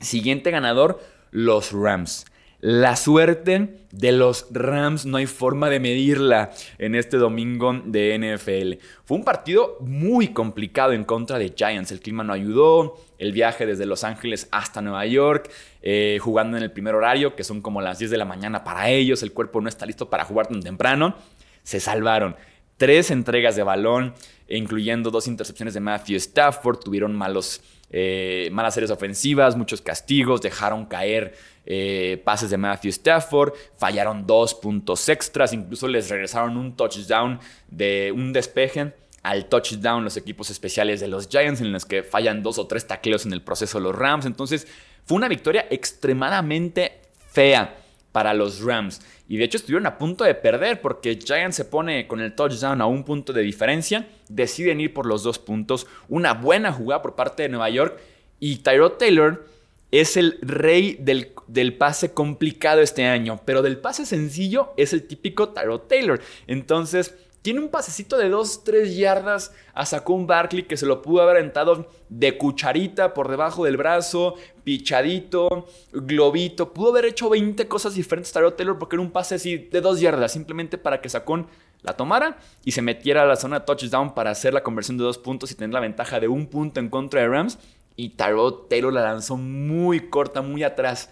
Siguiente 0.00 0.50
ganador, 0.50 1.00
los 1.30 1.72
Rams. 1.72 2.24
La 2.64 2.94
suerte 2.94 3.74
de 3.90 4.12
los 4.12 4.46
Rams 4.52 5.04
no 5.04 5.16
hay 5.16 5.26
forma 5.26 5.68
de 5.68 5.80
medirla 5.80 6.52
en 6.78 6.94
este 6.94 7.16
domingo 7.16 7.72
de 7.84 8.16
NFL. 8.16 8.80
Fue 9.04 9.16
un 9.16 9.24
partido 9.24 9.78
muy 9.80 10.28
complicado 10.28 10.92
en 10.92 11.02
contra 11.02 11.40
de 11.40 11.54
Giants. 11.56 11.90
El 11.90 11.98
clima 11.98 12.22
no 12.22 12.32
ayudó, 12.32 13.00
el 13.18 13.32
viaje 13.32 13.66
desde 13.66 13.84
Los 13.84 14.04
Ángeles 14.04 14.46
hasta 14.52 14.80
Nueva 14.80 15.04
York, 15.06 15.50
eh, 15.82 16.20
jugando 16.20 16.56
en 16.56 16.62
el 16.62 16.70
primer 16.70 16.94
horario, 16.94 17.34
que 17.34 17.42
son 17.42 17.62
como 17.62 17.82
las 17.82 17.98
10 17.98 18.12
de 18.12 18.18
la 18.18 18.24
mañana 18.24 18.62
para 18.62 18.88
ellos, 18.90 19.24
el 19.24 19.32
cuerpo 19.32 19.60
no 19.60 19.68
está 19.68 19.84
listo 19.84 20.08
para 20.08 20.24
jugar 20.24 20.46
tan 20.46 20.62
temprano. 20.62 21.16
Se 21.64 21.80
salvaron. 21.80 22.36
Tres 22.76 23.10
entregas 23.10 23.56
de 23.56 23.64
balón, 23.64 24.14
incluyendo 24.48 25.10
dos 25.10 25.26
intercepciones 25.26 25.74
de 25.74 25.80
Matthew 25.80 26.16
Stafford, 26.16 26.78
tuvieron 26.78 27.16
malos, 27.16 27.60
eh, 27.92 28.48
malas 28.52 28.74
series 28.74 28.90
ofensivas, 28.90 29.56
muchos 29.56 29.82
castigos, 29.82 30.40
dejaron 30.40 30.86
caer 30.86 31.34
eh, 31.66 32.20
pases 32.24 32.50
de 32.50 32.56
Matthew 32.56 32.90
Stafford, 32.90 33.52
fallaron 33.76 34.26
dos 34.26 34.54
puntos 34.54 35.08
extras, 35.08 35.52
incluso 35.52 35.86
les 35.86 36.08
regresaron 36.08 36.56
un 36.56 36.74
touchdown 36.74 37.38
de 37.68 38.12
un 38.14 38.32
despeje 38.32 38.94
al 39.22 39.46
touchdown 39.46 40.02
los 40.02 40.16
equipos 40.16 40.50
especiales 40.50 40.98
de 41.00 41.08
los 41.08 41.28
Giants 41.28 41.60
en 41.60 41.70
los 41.70 41.84
que 41.84 42.02
fallan 42.02 42.42
dos 42.42 42.58
o 42.58 42.66
tres 42.66 42.86
tacleos 42.86 43.24
en 43.24 43.32
el 43.32 43.42
proceso 43.42 43.78
de 43.78 43.84
los 43.84 43.94
Rams. 43.94 44.26
Entonces 44.26 44.66
fue 45.04 45.16
una 45.16 45.28
victoria 45.28 45.66
extremadamente 45.70 47.00
fea 47.30 47.81
para 48.12 48.34
los 48.34 48.62
Rams. 48.62 49.00
Y 49.28 49.38
de 49.38 49.44
hecho 49.44 49.56
estuvieron 49.56 49.86
a 49.86 49.98
punto 49.98 50.24
de 50.24 50.34
perder 50.34 50.80
porque 50.80 51.18
Giants 51.18 51.56
se 51.56 51.64
pone 51.64 52.06
con 52.06 52.20
el 52.20 52.34
touchdown 52.34 52.80
a 52.80 52.86
un 52.86 53.02
punto 53.04 53.32
de 53.32 53.42
diferencia. 53.42 54.06
Deciden 54.28 54.80
ir 54.80 54.94
por 54.94 55.06
los 55.06 55.22
dos 55.22 55.38
puntos. 55.38 55.86
Una 56.08 56.34
buena 56.34 56.72
jugada 56.72 57.02
por 57.02 57.14
parte 57.14 57.42
de 57.42 57.48
Nueva 57.48 57.70
York. 57.70 57.98
Y 58.38 58.56
Tyrod 58.56 58.92
Taylor 58.92 59.46
es 59.92 60.16
el 60.16 60.38
rey 60.40 60.96
del, 60.98 61.74
pase 61.74 62.12
complicado 62.12 62.80
este 62.80 63.04
año, 63.04 63.40
pero 63.44 63.62
del 63.62 63.78
pase 63.78 64.06
sencillo 64.06 64.72
es 64.78 64.94
el 64.94 65.06
típico 65.06 65.50
Tyrod 65.50 65.82
Taylor. 65.82 66.20
Entonces, 66.46 67.14
tiene 67.42 67.60
un 67.60 67.68
pasecito 67.68 68.16
de 68.16 68.32
2-3 68.32 68.96
yardas 68.96 69.52
a 69.74 69.84
un 70.06 70.26
Barkley 70.26 70.62
que 70.62 70.76
se 70.76 70.86
lo 70.86 71.02
pudo 71.02 71.22
haber 71.22 71.36
aventado 71.36 71.88
de 72.08 72.38
cucharita 72.38 73.12
por 73.14 73.28
debajo 73.28 73.64
del 73.64 73.76
brazo, 73.76 74.36
pichadito, 74.64 75.66
globito. 75.92 76.72
Pudo 76.72 76.90
haber 76.90 77.06
hecho 77.06 77.28
20 77.28 77.66
cosas 77.66 77.94
diferentes 77.94 78.32
Tyrod 78.32 78.54
Taylor 78.54 78.78
porque 78.78 78.96
era 78.96 79.02
un 79.02 79.10
pase 79.10 79.34
así 79.34 79.56
de 79.56 79.80
2 79.80 80.00
yardas, 80.00 80.32
simplemente 80.32 80.78
para 80.78 81.00
que 81.00 81.08
Sacón 81.08 81.48
la 81.82 81.96
tomara 81.96 82.38
y 82.64 82.72
se 82.72 82.80
metiera 82.80 83.22
a 83.22 83.26
la 83.26 83.36
zona 83.36 83.64
touchdown 83.64 84.14
para 84.14 84.30
hacer 84.30 84.54
la 84.54 84.62
conversión 84.62 84.96
de 84.98 85.04
dos 85.04 85.18
puntos 85.18 85.50
y 85.50 85.56
tener 85.56 85.74
la 85.74 85.80
ventaja 85.80 86.20
de 86.20 86.28
un 86.28 86.46
punto 86.46 86.78
en 86.78 86.88
contra 86.88 87.20
de 87.20 87.28
Rams 87.28 87.58
y 87.96 88.10
Tarot 88.10 88.68
Taylor 88.68 88.92
la 88.92 89.02
lanzó 89.02 89.36
muy 89.36 90.08
corta, 90.08 90.42
muy 90.42 90.62
atrás. 90.62 91.10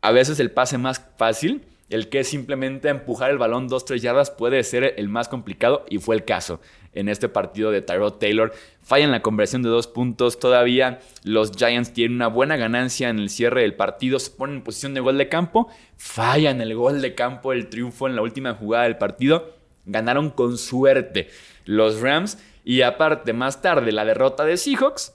A 0.00 0.10
veces 0.10 0.40
el 0.40 0.50
pase 0.50 0.78
más 0.78 1.02
fácil, 1.16 1.64
el 1.92 2.08
que 2.08 2.24
simplemente 2.24 2.88
empujar 2.88 3.30
el 3.30 3.38
balón 3.38 3.68
2-3 3.68 3.98
yardas, 3.98 4.30
puede 4.30 4.62
ser 4.64 4.94
el 4.96 5.08
más 5.08 5.28
complicado 5.28 5.84
y 5.88 5.98
fue 5.98 6.16
el 6.16 6.24
caso 6.24 6.60
en 6.94 7.08
este 7.08 7.28
partido 7.28 7.70
de 7.70 7.82
Tyrod 7.82 8.14
Taylor. 8.14 8.52
Fallan 8.82 9.10
la 9.10 9.22
conversión 9.22 9.62
de 9.62 9.68
dos 9.68 9.88
puntos. 9.88 10.38
Todavía 10.38 11.00
los 11.22 11.52
Giants 11.52 11.92
tienen 11.92 12.16
una 12.16 12.28
buena 12.28 12.56
ganancia 12.56 13.08
en 13.10 13.18
el 13.18 13.30
cierre 13.30 13.62
del 13.62 13.74
partido. 13.74 14.18
Se 14.18 14.30
ponen 14.30 14.56
en 14.56 14.62
posición 14.62 14.94
de 14.94 15.00
gol 15.00 15.18
de 15.18 15.28
campo. 15.28 15.68
Fallan 15.96 16.60
el 16.60 16.74
gol 16.74 17.02
de 17.02 17.14
campo, 17.14 17.52
el 17.52 17.68
triunfo 17.68 18.08
en 18.08 18.16
la 18.16 18.22
última 18.22 18.54
jugada 18.54 18.84
del 18.84 18.98
partido. 18.98 19.54
Ganaron 19.84 20.30
con 20.30 20.58
suerte 20.58 21.28
los 21.64 22.00
Rams. 22.00 22.38
Y 22.64 22.82
aparte, 22.82 23.32
más 23.32 23.60
tarde, 23.60 23.92
la 23.92 24.04
derrota 24.04 24.44
de 24.44 24.56
Seahawks 24.56 25.14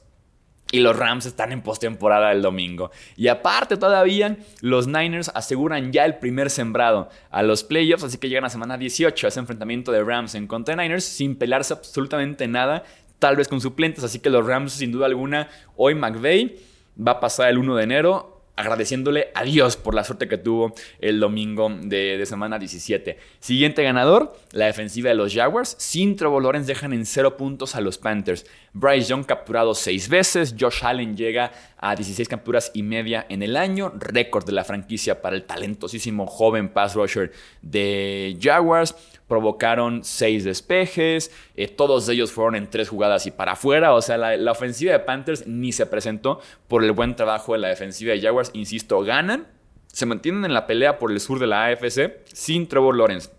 y 0.72 0.80
los 0.80 0.98
Rams 0.98 1.26
están 1.26 1.52
en 1.52 1.62
postemporada 1.62 2.32
el 2.32 2.42
domingo. 2.42 2.92
Y 3.16 3.28
aparte 3.28 3.78
todavía, 3.78 4.38
los 4.62 4.88
Niners 4.88 5.32
aseguran 5.34 5.92
ya 5.92 6.06
el 6.06 6.18
primer 6.18 6.50
sembrado 6.50 7.10
a 7.30 7.44
los 7.44 7.64
playoffs, 7.64 8.04
así 8.04 8.18
que 8.18 8.30
llegan 8.30 8.46
a 8.46 8.50
semana 8.50 8.78
18 8.78 9.28
a 9.28 9.30
ese 9.30 9.40
enfrentamiento 9.40 9.92
de 9.92 10.04
Rams 10.04 10.36
en 10.36 10.48
contra 10.48 10.76
de 10.76 10.84
Niners 10.84 11.04
sin 11.04 11.36
pelarse 11.36 11.74
absolutamente 11.74 12.48
nada, 12.48 12.84
tal 13.20 13.36
vez 13.36 13.48
con 13.48 13.62
suplentes. 13.62 14.04
Así 14.04 14.20
que 14.20 14.30
los 14.30 14.46
Rams, 14.46 14.74
sin 14.74 14.92
duda 14.92 15.06
alguna, 15.06 15.50
hoy 15.76 15.96
McVeigh 15.96 16.58
va 17.06 17.14
a 17.14 17.20
pasar 17.20 17.50
el 17.50 17.58
1 17.58 17.76
de 17.76 17.84
enero 17.84 18.37
agradeciéndole 18.58 19.30
a 19.36 19.44
Dios 19.44 19.78
por 19.78 19.94
la 19.94 20.04
suerte 20.04 20.28
que 20.28 20.38
tuvo 20.38 20.74
el 21.00 21.20
domingo 21.20 21.70
de, 21.70 22.22
semana 22.26 22.60
17. 22.60 23.18
Siguiente 23.40 23.84
ganador, 23.84 24.36
la 24.52 24.66
defensiva 24.66 25.10
de 25.10 25.16
los 25.16 25.34
Jaguars. 25.34 25.76
Sin 25.80 26.16
Trevor 26.16 26.58
dejan 26.66 26.92
en 26.92 27.06
cero 27.06 27.38
puntos 27.38 27.76
a 27.76 27.82
los 27.82 27.98
Panthers. 27.98 28.46
Bryce 28.74 29.10
Young 29.10 29.26
capturado 29.26 29.74
seis 29.76 30.10
veces. 30.10 30.56
Josh 30.60 30.84
Allen 30.84 31.16
llega 31.16 31.52
a 31.78 31.96
16 31.96 32.28
capturas 32.28 32.72
y 32.74 32.84
media 32.84 33.26
en 33.30 33.44
el 33.44 33.56
año. 33.56 33.94
Récord 33.96 34.46
de 34.46 34.52
la 34.52 34.64
franquicia 34.64 35.22
para 35.22 35.36
el 35.36 35.44
talentosísimo 35.44 36.26
joven 36.26 36.70
pass 36.70 36.96
rusher 36.96 37.32
de 37.62 38.38
Jaguars. 38.42 38.96
Provocaron 39.28 40.04
seis 40.04 40.44
despejes, 40.44 41.32
eh, 41.56 41.68
todos 41.68 42.08
ellos 42.10 42.32
fueron 42.32 42.56
en 42.56 42.70
tres 42.70 42.90
jugadas 42.90 43.26
y 43.26 43.32
para 43.32 43.54
afuera, 43.54 43.94
o 43.94 44.02
sea, 44.02 44.18
la, 44.18 44.52
ofensiva 44.52 44.94
de 44.94 45.00
Panthers 45.00 45.48
ni 45.48 45.72
se 45.72 45.86
presentó 45.86 46.40
por 46.68 46.84
el 46.84 46.94
buen 46.94 47.16
trabajo 47.16 47.54
de 47.54 47.60
la 47.60 47.68
defensiva 47.68 48.14
de 48.14 48.22
Jaguars, 48.22 48.52
insisto, 48.54 49.02
ganan, 49.02 49.48
se 49.88 50.06
mantienen 50.06 50.46
en 50.46 50.54
la 50.54 50.68
pelea 50.68 50.98
por 51.00 51.12
el 51.12 51.20
sur 51.20 51.40
de 51.40 51.48
la 51.48 51.66
AFC 51.66 52.26
sin 52.32 52.68
Trevor 52.68 52.96
Lawrence 52.96 53.30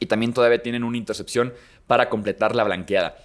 y 0.00 0.06
también 0.06 0.32
todavía 0.32 0.62
tienen 0.62 0.84
una 0.84 0.98
intercepción 0.98 1.52
para 1.86 2.08
completar 2.08 2.56
la 2.56 2.64
blanqueada. 2.64 3.16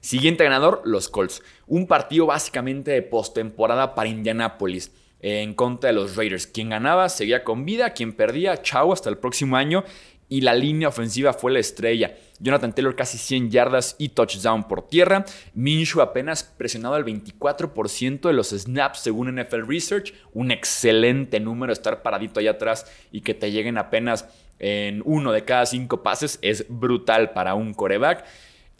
Siguiente 0.00 0.44
ganador, 0.44 0.82
los 0.84 1.08
Colts. 1.08 1.42
Un 1.66 1.86
partido 1.86 2.26
básicamente 2.26 2.90
de 2.90 3.02
postemporada 3.02 3.94
para 3.94 4.08
Indianapolis 4.08 4.92
en 5.20 5.54
contra 5.54 5.88
de 5.88 5.94
los 5.94 6.16
Raiders. 6.16 6.46
Quien 6.46 6.70
ganaba 6.70 7.08
seguía 7.08 7.42
con 7.42 7.64
vida, 7.64 7.90
quien 7.90 8.12
perdía, 8.12 8.62
chao, 8.62 8.92
hasta 8.92 9.10
el 9.10 9.18
próximo 9.18 9.56
año 9.56 9.84
y 10.28 10.40
la 10.40 10.54
línea 10.54 10.88
ofensiva 10.88 11.32
fue 11.32 11.52
la 11.52 11.60
estrella. 11.60 12.16
Jonathan 12.38 12.74
Taylor 12.74 12.96
casi 12.96 13.18
100 13.18 13.50
yardas 13.50 13.96
y 13.98 14.10
touchdown 14.10 14.66
por 14.68 14.88
tierra. 14.88 15.24
Minshew 15.54 16.00
apenas 16.00 16.44
presionado 16.44 16.94
al 16.94 17.04
24% 17.04 18.20
de 18.20 18.32
los 18.32 18.50
snaps 18.50 19.00
según 19.00 19.34
NFL 19.34 19.66
Research. 19.66 20.14
Un 20.32 20.50
excelente 20.50 21.40
número 21.40 21.72
estar 21.72 22.02
paradito 22.02 22.40
allá 22.40 22.52
atrás 22.52 22.86
y 23.12 23.20
que 23.20 23.34
te 23.34 23.50
lleguen 23.50 23.78
apenas 23.78 24.26
en 24.58 25.02
uno 25.04 25.32
de 25.32 25.44
cada 25.44 25.66
cinco 25.66 26.02
pases. 26.02 26.38
Es 26.42 26.66
brutal 26.68 27.30
para 27.32 27.54
un 27.54 27.72
coreback. 27.72 28.24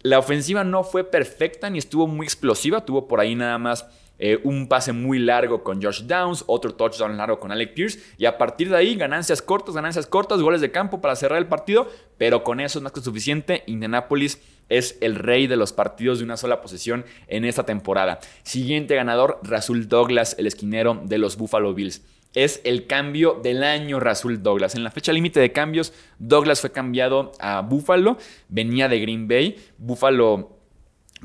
La 0.01 0.19
ofensiva 0.19 0.63
no 0.63 0.83
fue 0.83 1.03
perfecta 1.03 1.69
ni 1.69 1.79
estuvo 1.79 2.07
muy 2.07 2.25
explosiva. 2.25 2.85
Tuvo 2.85 3.07
por 3.07 3.19
ahí 3.19 3.35
nada 3.35 3.57
más 3.57 3.87
eh, 4.19 4.39
un 4.43 4.67
pase 4.67 4.93
muy 4.93 5.19
largo 5.19 5.63
con 5.63 5.81
Josh 5.81 6.03
Downs, 6.03 6.43
otro 6.47 6.73
touchdown 6.73 7.17
largo 7.17 7.39
con 7.39 7.51
Alec 7.51 7.73
Pierce, 7.73 7.99
y 8.17 8.25
a 8.25 8.37
partir 8.37 8.69
de 8.69 8.77
ahí 8.77 8.95
ganancias 8.95 9.41
cortas, 9.41 9.75
ganancias 9.75 10.07
cortas, 10.07 10.41
goles 10.41 10.61
de 10.61 10.71
campo 10.71 11.01
para 11.01 11.15
cerrar 11.15 11.39
el 11.39 11.47
partido, 11.47 11.89
pero 12.17 12.43
con 12.43 12.59
eso 12.59 12.79
es 12.83 12.91
que 12.91 13.01
suficiente. 13.01 13.63
Indianapolis 13.67 14.41
es 14.69 14.97
el 15.01 15.15
rey 15.15 15.47
de 15.47 15.55
los 15.55 15.73
partidos 15.73 16.19
de 16.19 16.25
una 16.25 16.37
sola 16.37 16.61
posesión 16.61 17.05
en 17.27 17.45
esta 17.45 17.65
temporada. 17.65 18.19
Siguiente 18.43 18.95
ganador, 18.95 19.39
Rasul 19.43 19.87
Douglas, 19.87 20.35
el 20.37 20.47
esquinero 20.47 21.01
de 21.03 21.17
los 21.17 21.37
Buffalo 21.37 21.73
Bills. 21.73 22.01
Es 22.33 22.61
el 22.65 22.85
cambio 22.85 23.39
del 23.41 23.63
año 23.63 23.99
Rasul 23.99 24.43
Douglas. 24.43 24.75
En 24.75 24.83
la 24.83 24.91
fecha 24.91 25.13
límite 25.13 25.39
de 25.39 25.51
cambios, 25.51 25.93
Douglas 26.19 26.61
fue 26.61 26.71
cambiado 26.71 27.31
a 27.39 27.61
Buffalo, 27.61 28.17
venía 28.49 28.87
de 28.89 28.99
Green 28.99 29.27
Bay. 29.27 29.55
Buffalo 29.77 30.56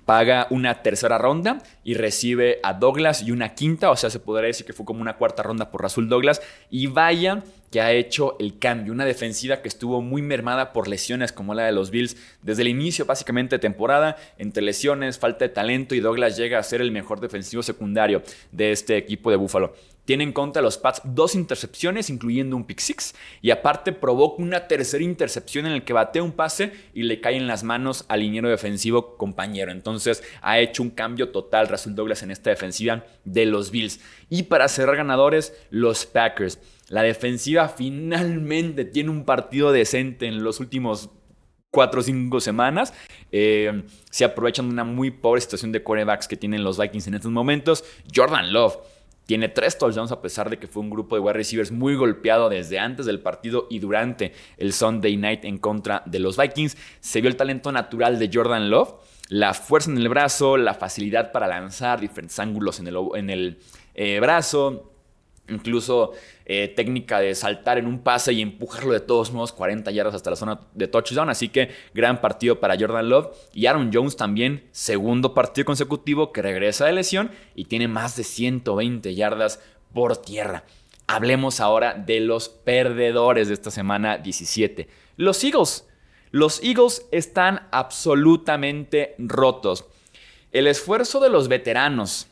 paga 0.05 0.47
una 0.51 0.83
tercera 0.83 1.19
ronda 1.19 1.63
y 1.85 1.95
recibe 1.95 2.61
a 2.63 2.75
Douglas 2.75 3.23
y 3.23 3.31
una 3.31 3.55
quinta, 3.55 3.91
o 3.91 3.97
sea, 3.97 4.11
se 4.11 4.19
podría 4.19 4.49
decir 4.49 4.67
que 4.67 4.73
fue 4.73 4.85
como 4.85 5.01
una 5.01 5.17
cuarta 5.17 5.43
ronda 5.43 5.71
por 5.71 5.83
Rasul 5.83 6.09
Douglas. 6.09 6.43
Y 6.71 6.89
vaya 6.89 7.43
que 7.71 7.81
ha 7.81 7.91
hecho 7.93 8.37
el 8.39 8.59
cambio, 8.59 8.93
una 8.93 9.07
defensiva 9.07 9.63
que 9.63 9.69
estuvo 9.69 10.03
muy 10.03 10.21
mermada 10.21 10.75
por 10.75 10.89
lesiones 10.89 11.33
como 11.33 11.55
la 11.55 11.65
de 11.65 11.73
los 11.73 11.91
Bills 11.91 12.17
desde 12.43 12.63
el 12.63 12.69
inicio 12.69 13.07
básicamente 13.07 13.57
de 13.57 13.61
temporada, 13.61 14.17
entre 14.37 14.63
lesiones, 14.63 15.19
falta 15.19 15.47
de 15.47 15.49
talento 15.49 15.95
y 15.95 16.01
Douglas 16.01 16.37
llega 16.37 16.59
a 16.59 16.63
ser 16.63 16.83
el 16.83 16.93
mejor 16.93 17.21
defensivo 17.21 17.63
secundario 17.63 18.23
de 18.53 18.73
este 18.73 18.99
equipo 18.99 19.31
de 19.31 19.37
Buffalo. 19.37 19.75
Tiene 20.05 20.25
en 20.25 20.33
contra 20.33 20.63
los 20.63 20.79
Pats 20.79 21.01
dos 21.05 21.35
intercepciones, 21.35 22.11
incluyendo 22.11 22.57
un 22.57 22.65
pick 22.65 22.81
six, 22.81 23.15
y 23.41 23.51
aparte 23.51 23.93
provoca 23.93 24.43
una 24.43 24.67
tercera 24.67 25.05
intercepción 25.05 25.67
en 25.67 25.73
el 25.73 25.85
que 25.85 25.93
batea 25.93 26.23
un 26.23 26.33
pase 26.33 26.73
y 26.93 27.05
le 27.05 27.21
cae 27.21 27.37
en 27.37 27.47
las 27.47 27.63
manos 27.63 28.05
al 28.09 28.21
liniero 28.21 28.49
defensivo 28.49 29.17
compañero. 29.17 29.71
Entonces 29.71 30.25
ha 30.41 30.59
hecho 30.59 30.83
un 30.83 30.91
cambio 30.91 31.29
total 31.31 31.69
Russell 31.69 31.95
Douglas 31.95 32.23
en 32.23 32.33
esta 32.33 32.51
defensiva 32.51 33.05
de 33.25 33.47
los 33.47 33.71
Bills. 33.71 34.01
Y 34.29 34.45
para 34.45 34.69
cerrar 34.69 34.97
ganadores, 34.97 35.55
los 35.71 36.05
Packers. 36.07 36.59
La 36.89 37.03
defensiva 37.03 37.69
finalmente 37.69 38.85
tiene 38.85 39.11
un 39.11 39.25
partido 39.25 39.73
decente 39.73 40.27
en 40.27 40.43
los 40.43 40.61
últimos 40.61 41.11
cuatro 41.71 42.01
o 42.01 42.03
cinco 42.03 42.41
semanas. 42.41 42.93
Eh, 43.31 43.85
se 44.11 44.25
aprovechan 44.25 44.67
de 44.67 44.73
una 44.73 44.85
muy 44.85 45.11
pobre 45.11 45.41
situación 45.41 45.73
de 45.73 45.83
quarterbacks 45.83 46.29
que 46.29 46.37
tienen 46.37 46.65
los 46.65 46.79
Vikings 46.79 47.07
en 47.07 47.15
estos 47.15 47.31
momentos. 47.31 47.85
Jordan 48.15 48.53
Love 48.53 48.77
tiene 49.33 49.49
tres 49.49 49.79
touchdowns 49.79 50.13
a 50.13 50.21
pesar 50.21 50.51
de 50.51 50.59
que 50.59 50.67
fue 50.67 50.83
un 50.83 50.91
grupo 50.91 51.17
de 51.17 51.23
wide 51.23 51.33
receivers 51.33 51.73
muy 51.73 51.95
golpeado 51.95 52.51
desde 52.51 52.79
antes 52.79 53.07
del 53.07 53.19
partido 53.21 53.67
y 53.71 53.79
durante 53.79 54.35
el 54.59 54.75
Sunday 54.75 55.17
night 55.17 55.47
en 55.47 55.57
contra 55.57 56.03
de 56.05 56.19
los 56.19 56.37
Vikings. 56.37 56.77
Se 57.01 57.23
vio 57.23 57.31
el 57.31 57.37
talento 57.37 57.73
natural 57.73 58.19
de 58.19 58.29
Jordan 58.31 58.69
Love, 58.69 58.93
la 59.31 59.55
fuerza 59.55 59.91
en 59.91 59.97
el 59.97 60.11
brazo, 60.11 60.59
la 60.59 60.75
facilidad 60.75 61.33
para 61.33 61.47
lanzar 61.47 61.99
diferentes 61.99 62.39
ángulos 62.39 62.79
en 62.79 62.89
el, 62.89 62.97
en 63.15 63.31
el 63.31 63.59
eh, 63.95 64.21
brazo, 64.21 64.92
incluso 65.53 66.13
eh, 66.47 66.73
técnica 66.75 67.21
de 67.21 67.35
saltar 67.35 67.79
en 67.79 67.87
un 67.87 68.01
pase 68.01 68.33
y 68.33 68.43
empujarlo 68.43 68.93
de 68.93 69.01
todos 69.01 69.33
modos 69.33 69.53
40 69.53 69.91
yardas 69.91 70.15
hasta 70.15 70.31
la 70.31 70.37
zona 70.37 70.61
de 70.75 70.89
touchdown. 70.89 71.31
Así 71.31 71.49
que 71.49 71.71
gran 71.95 72.21
partido 72.21 72.59
para 72.61 72.77
Jordan 72.79 73.09
Love. 73.09 73.29
Y 73.53 73.67
Aaron 73.67 73.91
Jones 73.93 74.17
también, 74.17 74.65
segundo 74.73 75.35
partido 75.35 75.65
consecutivo 75.65 76.33
que 76.33 76.43
regresa 76.43 76.87
de 76.87 76.93
lesión 76.93 77.31
y 77.55 77.67
tiene 77.67 77.89
más 77.89 78.17
de 78.17 78.25
120 78.25 79.15
yardas 79.15 79.61
por 79.93 80.17
tierra. 80.17 80.65
Hablemos 81.07 81.61
ahora 81.61 81.95
de 81.95 82.21
los 82.21 82.49
perdedores 82.49 83.49
de 83.49 83.55
esta 83.55 83.71
semana 83.71 84.19
17. 84.19 84.89
Los 85.17 85.45
Eagles. 85.45 85.87
Los 86.31 86.63
Eagles 86.63 87.07
están 87.13 87.69
absolutamente 87.71 89.15
rotos. 89.19 89.85
El 90.53 90.67
esfuerzo 90.67 91.21
de 91.21 91.29
los 91.29 91.49
veteranos, 91.49 92.29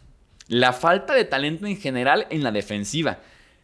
la 0.50 0.72
falta 0.72 1.14
de 1.14 1.24
talento 1.24 1.64
en 1.66 1.76
general 1.76 2.26
en 2.28 2.42
la 2.42 2.50
defensiva. 2.50 3.20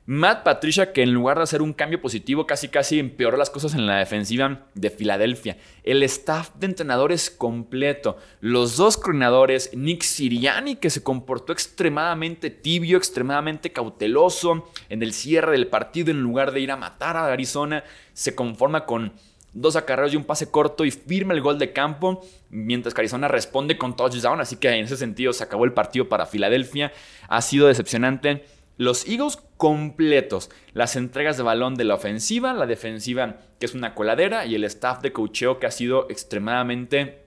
Matt 0.08 0.44
Patricia, 0.44 0.92
que 0.92 1.02
en 1.02 1.12
lugar 1.12 1.36
de 1.36 1.42
hacer 1.42 1.62
un 1.62 1.72
cambio 1.72 2.00
positivo, 2.00 2.46
casi 2.46 2.68
casi 2.68 3.00
empeoró 3.00 3.36
las 3.36 3.50
cosas 3.50 3.74
en 3.74 3.86
la 3.86 3.96
defensiva 3.96 4.68
de 4.74 4.90
Filadelfia. 4.90 5.56
El 5.82 6.04
staff 6.04 6.50
de 6.54 6.66
entrenadores 6.66 7.28
completo. 7.28 8.18
Los 8.38 8.76
dos 8.76 8.96
coordinadores, 8.96 9.70
Nick 9.74 10.04
Siriani, 10.04 10.76
que 10.76 10.90
se 10.90 11.02
comportó 11.02 11.52
extremadamente 11.52 12.50
tibio, 12.50 12.98
extremadamente 12.98 13.72
cauteloso 13.72 14.70
en 14.88 15.02
el 15.02 15.12
cierre 15.12 15.50
del 15.50 15.66
partido, 15.66 16.12
en 16.12 16.20
lugar 16.20 16.52
de 16.52 16.60
ir 16.60 16.70
a 16.70 16.76
matar 16.76 17.16
a 17.16 17.26
Arizona, 17.26 17.82
se 18.12 18.36
conforma 18.36 18.86
con 18.86 19.12
dos 19.56 19.74
acarreos 19.74 20.12
y 20.12 20.16
un 20.16 20.24
pase 20.24 20.50
corto 20.50 20.84
y 20.84 20.90
firma 20.90 21.32
el 21.32 21.40
gol 21.40 21.58
de 21.58 21.72
campo, 21.72 22.20
mientras 22.50 22.94
que 22.94 23.02
responde 23.02 23.78
con 23.78 23.96
touchdown, 23.96 24.40
así 24.40 24.56
que 24.56 24.68
en 24.68 24.84
ese 24.84 24.96
sentido 24.96 25.32
se 25.32 25.42
acabó 25.42 25.64
el 25.64 25.72
partido 25.72 26.08
para 26.08 26.26
Filadelfia. 26.26 26.92
Ha 27.28 27.40
sido 27.42 27.66
decepcionante. 27.66 28.44
Los 28.76 29.08
Eagles 29.08 29.38
completos, 29.56 30.50
las 30.74 30.96
entregas 30.96 31.38
de 31.38 31.42
balón 31.42 31.76
de 31.76 31.84
la 31.84 31.94
ofensiva, 31.94 32.52
la 32.52 32.66
defensiva 32.66 33.38
que 33.58 33.64
es 33.64 33.74
una 33.74 33.94
coladera 33.94 34.44
y 34.44 34.54
el 34.54 34.64
staff 34.64 35.00
de 35.00 35.12
cocheo 35.12 35.58
que 35.58 35.66
ha 35.66 35.70
sido 35.70 36.06
extremadamente 36.10 37.24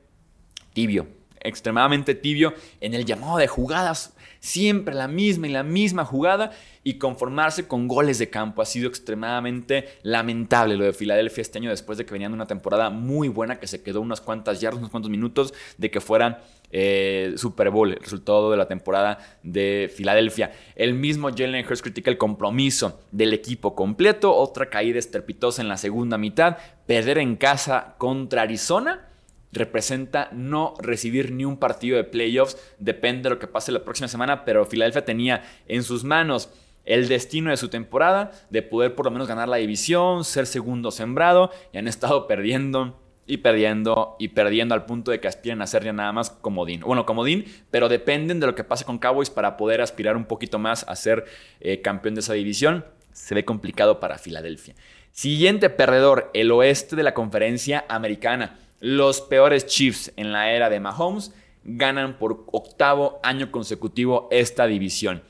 tibio, 0.73 1.07
extremadamente 1.39 2.13
tibio 2.13 2.53
en 2.81 2.93
el 2.93 3.05
llamado 3.05 3.37
de 3.37 3.47
jugadas 3.47 4.15
siempre 4.39 4.95
la 4.95 5.07
misma 5.07 5.47
y 5.47 5.51
la 5.51 5.63
misma 5.63 6.05
jugada 6.05 6.51
y 6.83 6.95
conformarse 6.95 7.67
con 7.67 7.87
goles 7.87 8.19
de 8.19 8.29
campo. 8.29 8.61
Ha 8.61 8.65
sido 8.65 8.87
extremadamente 8.87 9.89
lamentable 10.03 10.75
lo 10.75 10.85
de 10.85 10.93
Filadelfia 10.93 11.41
este 11.41 11.59
año 11.59 11.69
después 11.69 11.97
de 11.97 12.05
que 12.05 12.13
venían 12.13 12.31
de 12.31 12.35
una 12.35 12.47
temporada 12.47 12.89
muy 12.89 13.27
buena 13.27 13.59
que 13.59 13.67
se 13.67 13.81
quedó 13.81 14.01
unas 14.01 14.21
cuantas 14.21 14.61
yardas, 14.61 14.79
unos 14.79 14.91
cuantos 14.91 15.11
minutos 15.11 15.53
de 15.77 15.91
que 15.91 16.01
fueran 16.01 16.37
eh, 16.71 17.33
Super 17.35 17.69
Bowl, 17.71 17.91
el 17.91 17.99
resultado 17.99 18.51
de 18.51 18.57
la 18.57 18.67
temporada 18.67 19.17
de 19.43 19.91
Filadelfia. 19.93 20.51
El 20.75 20.93
mismo 20.93 21.29
Jalen 21.29 21.65
Hurts 21.65 21.81
critica 21.81 22.11
el 22.11 22.17
compromiso 22.17 23.01
del 23.11 23.33
equipo 23.33 23.75
completo, 23.75 24.35
otra 24.35 24.69
caída 24.69 24.99
estrepitosa 24.99 25.61
en 25.61 25.67
la 25.67 25.77
segunda 25.77 26.17
mitad, 26.17 26.57
perder 26.85 27.17
en 27.17 27.35
casa 27.35 27.95
contra 27.97 28.43
Arizona 28.43 29.08
representa 29.51 30.29
no 30.31 30.73
recibir 30.79 31.31
ni 31.31 31.45
un 31.45 31.57
partido 31.57 31.97
de 31.97 32.03
playoffs. 32.03 32.57
Depende 32.77 33.23
de 33.23 33.29
lo 33.31 33.39
que 33.39 33.47
pase 33.47 33.71
la 33.71 33.83
próxima 33.83 34.07
semana, 34.07 34.45
pero 34.45 34.65
Filadelfia 34.65 35.05
tenía 35.05 35.43
en 35.67 35.83
sus 35.83 36.03
manos 36.03 36.49
el 36.85 37.07
destino 37.07 37.51
de 37.51 37.57
su 37.57 37.69
temporada, 37.69 38.31
de 38.49 38.61
poder 38.61 38.95
por 38.95 39.05
lo 39.05 39.11
menos 39.11 39.27
ganar 39.27 39.47
la 39.47 39.57
división, 39.57 40.23
ser 40.23 40.47
segundo 40.47 40.91
sembrado, 40.91 41.51
y 41.71 41.77
han 41.77 41.87
estado 41.87 42.27
perdiendo 42.27 42.99
y 43.27 43.37
perdiendo 43.37 44.15
y 44.17 44.29
perdiendo 44.29 44.73
al 44.73 44.85
punto 44.85 45.11
de 45.11 45.19
que 45.19 45.27
aspiran 45.27 45.61
a 45.61 45.67
ser 45.67 45.83
ya 45.83 45.93
nada 45.93 46.11
más 46.11 46.31
comodín. 46.31 46.81
Bueno, 46.81 47.05
comodín, 47.05 47.45
pero 47.69 47.87
dependen 47.87 48.39
de 48.39 48.47
lo 48.47 48.55
que 48.55 48.63
pase 48.63 48.85
con 48.85 48.97
Cowboys 48.97 49.29
para 49.29 49.55
poder 49.55 49.81
aspirar 49.81 50.17
un 50.17 50.25
poquito 50.25 50.57
más 50.57 50.83
a 50.87 50.95
ser 50.95 51.25
eh, 51.59 51.81
campeón 51.81 52.15
de 52.15 52.21
esa 52.21 52.33
división. 52.33 52.85
Se 53.11 53.35
ve 53.35 53.45
complicado 53.45 53.99
para 53.99 54.17
Filadelfia. 54.17 54.73
Siguiente 55.11 55.69
perdedor, 55.69 56.31
el 56.33 56.51
oeste 56.51 56.95
de 56.95 57.03
la 57.03 57.13
conferencia 57.13 57.85
americana. 57.87 58.57
Los 58.79 59.21
peores 59.21 59.65
Chiefs 59.65 60.11
en 60.15 60.31
la 60.31 60.51
era 60.51 60.69
de 60.69 60.79
Mahomes 60.79 61.33
ganan 61.63 62.17
por 62.17 62.45
octavo 62.51 63.19
año 63.23 63.51
consecutivo 63.51 64.27
esta 64.31 64.67
división. 64.67 65.23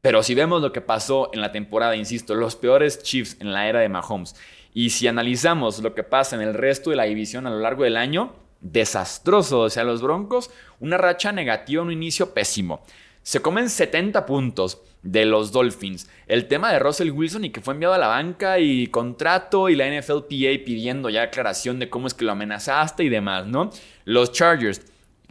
Pero 0.00 0.22
si 0.22 0.34
vemos 0.34 0.62
lo 0.62 0.72
que 0.72 0.80
pasó 0.80 1.30
en 1.34 1.42
la 1.42 1.52
temporada, 1.52 1.94
insisto, 1.94 2.34
los 2.34 2.56
peores 2.56 3.02
Chiefs 3.02 3.36
en 3.40 3.52
la 3.52 3.68
era 3.68 3.80
de 3.80 3.88
Mahomes, 3.88 4.34
y 4.72 4.90
si 4.90 5.08
analizamos 5.08 5.80
lo 5.80 5.94
que 5.94 6.04
pasa 6.04 6.36
en 6.36 6.42
el 6.42 6.54
resto 6.54 6.90
de 6.90 6.96
la 6.96 7.04
división 7.04 7.46
a 7.46 7.50
lo 7.50 7.58
largo 7.58 7.84
del 7.84 7.96
año, 7.96 8.32
desastroso. 8.60 9.60
O 9.60 9.70
sea, 9.70 9.84
los 9.84 10.02
Broncos, 10.02 10.50
una 10.78 10.96
racha 10.96 11.32
negativa, 11.32 11.82
un 11.82 11.92
inicio 11.92 12.32
pésimo. 12.32 12.82
Se 13.22 13.42
comen 13.42 13.68
70 13.68 14.24
puntos, 14.26 14.80
de 15.02 15.24
los 15.24 15.52
Dolphins. 15.52 16.08
El 16.26 16.46
tema 16.46 16.72
de 16.72 16.78
Russell 16.78 17.10
Wilson 17.10 17.44
y 17.44 17.50
que 17.50 17.60
fue 17.60 17.74
enviado 17.74 17.94
a 17.94 17.98
la 17.98 18.08
banca 18.08 18.58
y 18.58 18.86
contrato 18.88 19.68
y 19.68 19.76
la 19.76 19.88
NFLPA 19.88 20.64
pidiendo 20.64 21.08
ya 21.08 21.22
aclaración 21.22 21.78
de 21.78 21.88
cómo 21.88 22.06
es 22.06 22.14
que 22.14 22.24
lo 22.24 22.32
amenazaste 22.32 23.04
y 23.04 23.08
demás, 23.08 23.46
¿no? 23.46 23.70
Los 24.04 24.32
Chargers. 24.32 24.82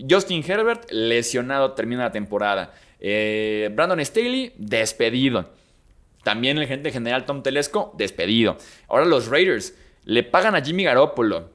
Justin 0.10 0.44
Herbert 0.48 0.90
lesionado 0.92 1.74
termina 1.74 2.04
la 2.04 2.12
temporada. 2.12 2.74
Eh, 3.00 3.70
Brandon 3.74 4.04
Staley 4.04 4.54
despedido. 4.58 5.52
También 6.24 6.58
el 6.58 6.68
gerente 6.68 6.92
general 6.92 7.26
Tom 7.26 7.44
Telesco 7.44 7.94
despedido. 7.98 8.58
Ahora 8.88 9.06
los 9.06 9.28
Raiders 9.28 9.74
le 10.04 10.24
pagan 10.24 10.56
a 10.56 10.62
Jimmy 10.62 10.84
Garoppolo. 10.84 11.50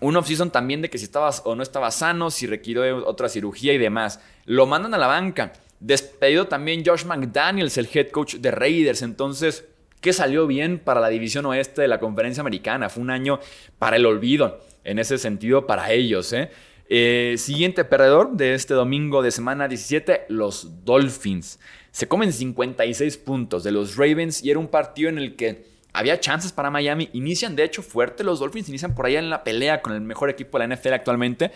Un 0.00 0.16
offseason 0.16 0.50
también 0.50 0.82
de 0.82 0.90
que 0.90 0.98
si 0.98 1.04
estaba 1.04 1.30
o 1.44 1.54
no 1.54 1.62
estaba 1.62 1.90
sano, 1.90 2.30
si 2.30 2.46
requirió 2.46 3.06
otra 3.06 3.28
cirugía 3.28 3.72
y 3.72 3.78
demás. 3.78 4.20
Lo 4.44 4.66
mandan 4.66 4.94
a 4.94 4.98
la 4.98 5.06
banca. 5.06 5.52
Despedido 5.82 6.46
también 6.46 6.84
Josh 6.86 7.04
McDaniels, 7.04 7.76
el 7.76 7.88
head 7.92 8.10
coach 8.10 8.36
de 8.36 8.52
Raiders. 8.52 9.02
Entonces, 9.02 9.64
¿qué 10.00 10.12
salió 10.12 10.46
bien 10.46 10.78
para 10.78 11.00
la 11.00 11.08
división 11.08 11.44
oeste 11.46 11.82
de 11.82 11.88
la 11.88 11.98
conferencia 11.98 12.40
americana? 12.40 12.88
Fue 12.88 13.02
un 13.02 13.10
año 13.10 13.40
para 13.80 13.96
el 13.96 14.06
olvido, 14.06 14.60
en 14.84 15.00
ese 15.00 15.18
sentido, 15.18 15.66
para 15.66 15.90
ellos. 15.90 16.32
¿eh? 16.34 16.50
Eh, 16.88 17.34
siguiente 17.36 17.84
perdedor 17.84 18.36
de 18.36 18.54
este 18.54 18.74
domingo 18.74 19.22
de 19.22 19.32
semana 19.32 19.66
17, 19.66 20.26
los 20.28 20.84
Dolphins. 20.84 21.58
Se 21.90 22.06
comen 22.06 22.32
56 22.32 23.16
puntos 23.16 23.64
de 23.64 23.72
los 23.72 23.96
Ravens 23.96 24.40
y 24.44 24.50
era 24.52 24.60
un 24.60 24.68
partido 24.68 25.08
en 25.08 25.18
el 25.18 25.34
que 25.34 25.64
había 25.92 26.20
chances 26.20 26.52
para 26.52 26.70
Miami. 26.70 27.10
Inician, 27.12 27.56
de 27.56 27.64
hecho, 27.64 27.82
fuerte 27.82 28.22
los 28.22 28.38
Dolphins, 28.38 28.68
inician 28.68 28.94
por 28.94 29.06
allá 29.06 29.18
en 29.18 29.30
la 29.30 29.42
pelea 29.42 29.82
con 29.82 29.94
el 29.94 30.00
mejor 30.00 30.30
equipo 30.30 30.60
de 30.60 30.68
la 30.68 30.76
NFL 30.76 30.92
actualmente. 30.92 31.50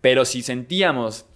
Pero 0.00 0.24
si 0.24 0.42
sentíamos 0.42 1.26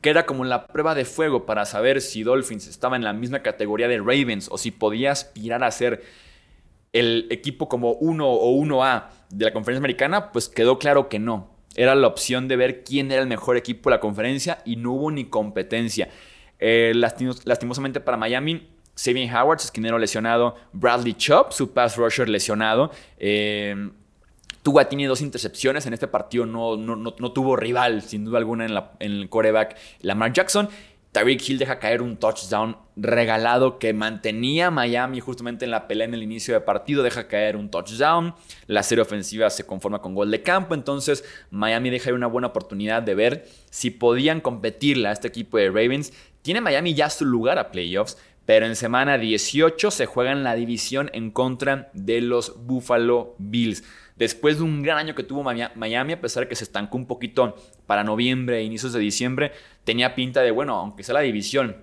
que 0.00 0.10
era 0.10 0.26
como 0.26 0.44
la 0.44 0.66
prueba 0.66 0.94
de 0.94 1.04
fuego 1.04 1.46
para 1.46 1.66
saber 1.66 2.00
si 2.00 2.22
Dolphins 2.22 2.66
estaba 2.66 2.96
en 2.96 3.04
la 3.04 3.12
misma 3.12 3.40
categoría 3.40 3.88
de 3.88 3.98
Ravens 3.98 4.48
o 4.50 4.58
si 4.58 4.70
podía 4.70 5.12
aspirar 5.12 5.62
a 5.62 5.70
ser 5.70 6.02
el 6.92 7.26
equipo 7.30 7.68
como 7.68 7.92
1 7.92 8.26
o 8.26 8.56
1A 8.56 9.08
de 9.30 9.44
la 9.44 9.52
conferencia 9.52 9.80
americana, 9.80 10.32
pues 10.32 10.48
quedó 10.48 10.78
claro 10.78 11.08
que 11.08 11.18
no. 11.18 11.50
Era 11.76 11.94
la 11.94 12.08
opción 12.08 12.48
de 12.48 12.56
ver 12.56 12.82
quién 12.82 13.12
era 13.12 13.22
el 13.22 13.28
mejor 13.28 13.56
equipo 13.56 13.90
de 13.90 13.96
la 13.96 14.00
conferencia 14.00 14.58
y 14.64 14.76
no 14.76 14.92
hubo 14.92 15.10
ni 15.10 15.26
competencia. 15.26 16.08
Eh, 16.58 16.92
lastimosamente 16.94 18.00
para 18.00 18.16
Miami, 18.16 18.68
Saving 18.94 19.32
Howard, 19.34 19.60
esquinero 19.60 19.98
lesionado, 19.98 20.56
Bradley 20.72 21.14
Chubb, 21.14 21.52
su 21.52 21.72
pass 21.72 21.96
rusher 21.96 22.28
lesionado. 22.28 22.90
Eh, 23.18 23.90
Tua 24.62 24.88
tiene 24.88 25.06
dos 25.06 25.22
intercepciones 25.22 25.86
en 25.86 25.94
este 25.94 26.06
partido, 26.06 26.44
no, 26.44 26.76
no, 26.76 27.32
tuvo 27.32 27.56
rival, 27.56 28.02
sin 28.02 28.24
duda 28.24 28.38
alguna, 28.38 28.66
en, 28.66 29.12
el 29.12 29.28
coreback 29.28 29.76
Lamar 30.02 30.32
Jackson. 30.32 30.68
Tyreek 31.12 31.48
Hill 31.48 31.58
deja 31.58 31.80
caer 31.80 32.02
un 32.02 32.16
touchdown 32.18 32.76
regalado 32.94 33.80
que 33.80 33.92
mantenía 33.92 34.68
a 34.68 34.70
Miami 34.70 35.18
justamente 35.18 35.64
en 35.64 35.72
la 35.72 35.88
pelea 35.88 36.06
en 36.06 36.14
el 36.14 36.22
inicio 36.22 36.54
del 36.54 36.62
partido. 36.62 37.02
Deja 37.02 37.26
caer 37.26 37.56
un 37.56 37.68
touchdown. 37.68 38.34
La 38.68 38.84
serie 38.84 39.02
ofensiva 39.02 39.50
se 39.50 39.66
conforma 39.66 40.00
con 40.00 40.14
gol 40.14 40.30
de 40.30 40.42
campo. 40.42 40.72
Entonces 40.72 41.24
Miami 41.50 41.90
deja 41.90 42.12
una 42.12 42.28
buena 42.28 42.48
oportunidad 42.48 43.02
de 43.02 43.16
ver 43.16 43.48
si 43.70 43.90
podían 43.90 44.40
competirle 44.40 45.08
a 45.08 45.12
este 45.12 45.26
equipo 45.26 45.58
de 45.58 45.66
Ravens. 45.66 46.12
Tiene 46.42 46.60
Miami 46.60 46.94
ya 46.94 47.10
su 47.10 47.24
lugar 47.24 47.58
a 47.58 47.72
playoffs. 47.72 48.16
Pero 48.46 48.66
en 48.66 48.76
semana 48.76 49.18
18 49.18 49.90
se 49.90 50.06
juega 50.06 50.32
en 50.32 50.42
la 50.42 50.54
división 50.54 51.10
en 51.12 51.30
contra 51.30 51.90
de 51.92 52.20
los 52.20 52.66
Buffalo 52.66 53.34
Bills 53.38 53.84
después 54.20 54.58
de 54.58 54.64
un 54.64 54.82
gran 54.82 54.98
año 54.98 55.14
que 55.14 55.22
tuvo 55.22 55.42
Miami, 55.42 56.12
a 56.12 56.20
pesar 56.20 56.42
de 56.42 56.48
que 56.48 56.54
se 56.54 56.64
estancó 56.64 56.98
un 56.98 57.06
poquito 57.06 57.56
para 57.86 58.04
noviembre 58.04 58.58
e 58.58 58.62
inicios 58.62 58.92
de 58.92 59.00
diciembre, 59.00 59.52
tenía 59.82 60.14
pinta 60.14 60.42
de, 60.42 60.50
bueno, 60.50 60.76
aunque 60.76 61.02
sea 61.02 61.14
la 61.14 61.22
división, 61.22 61.78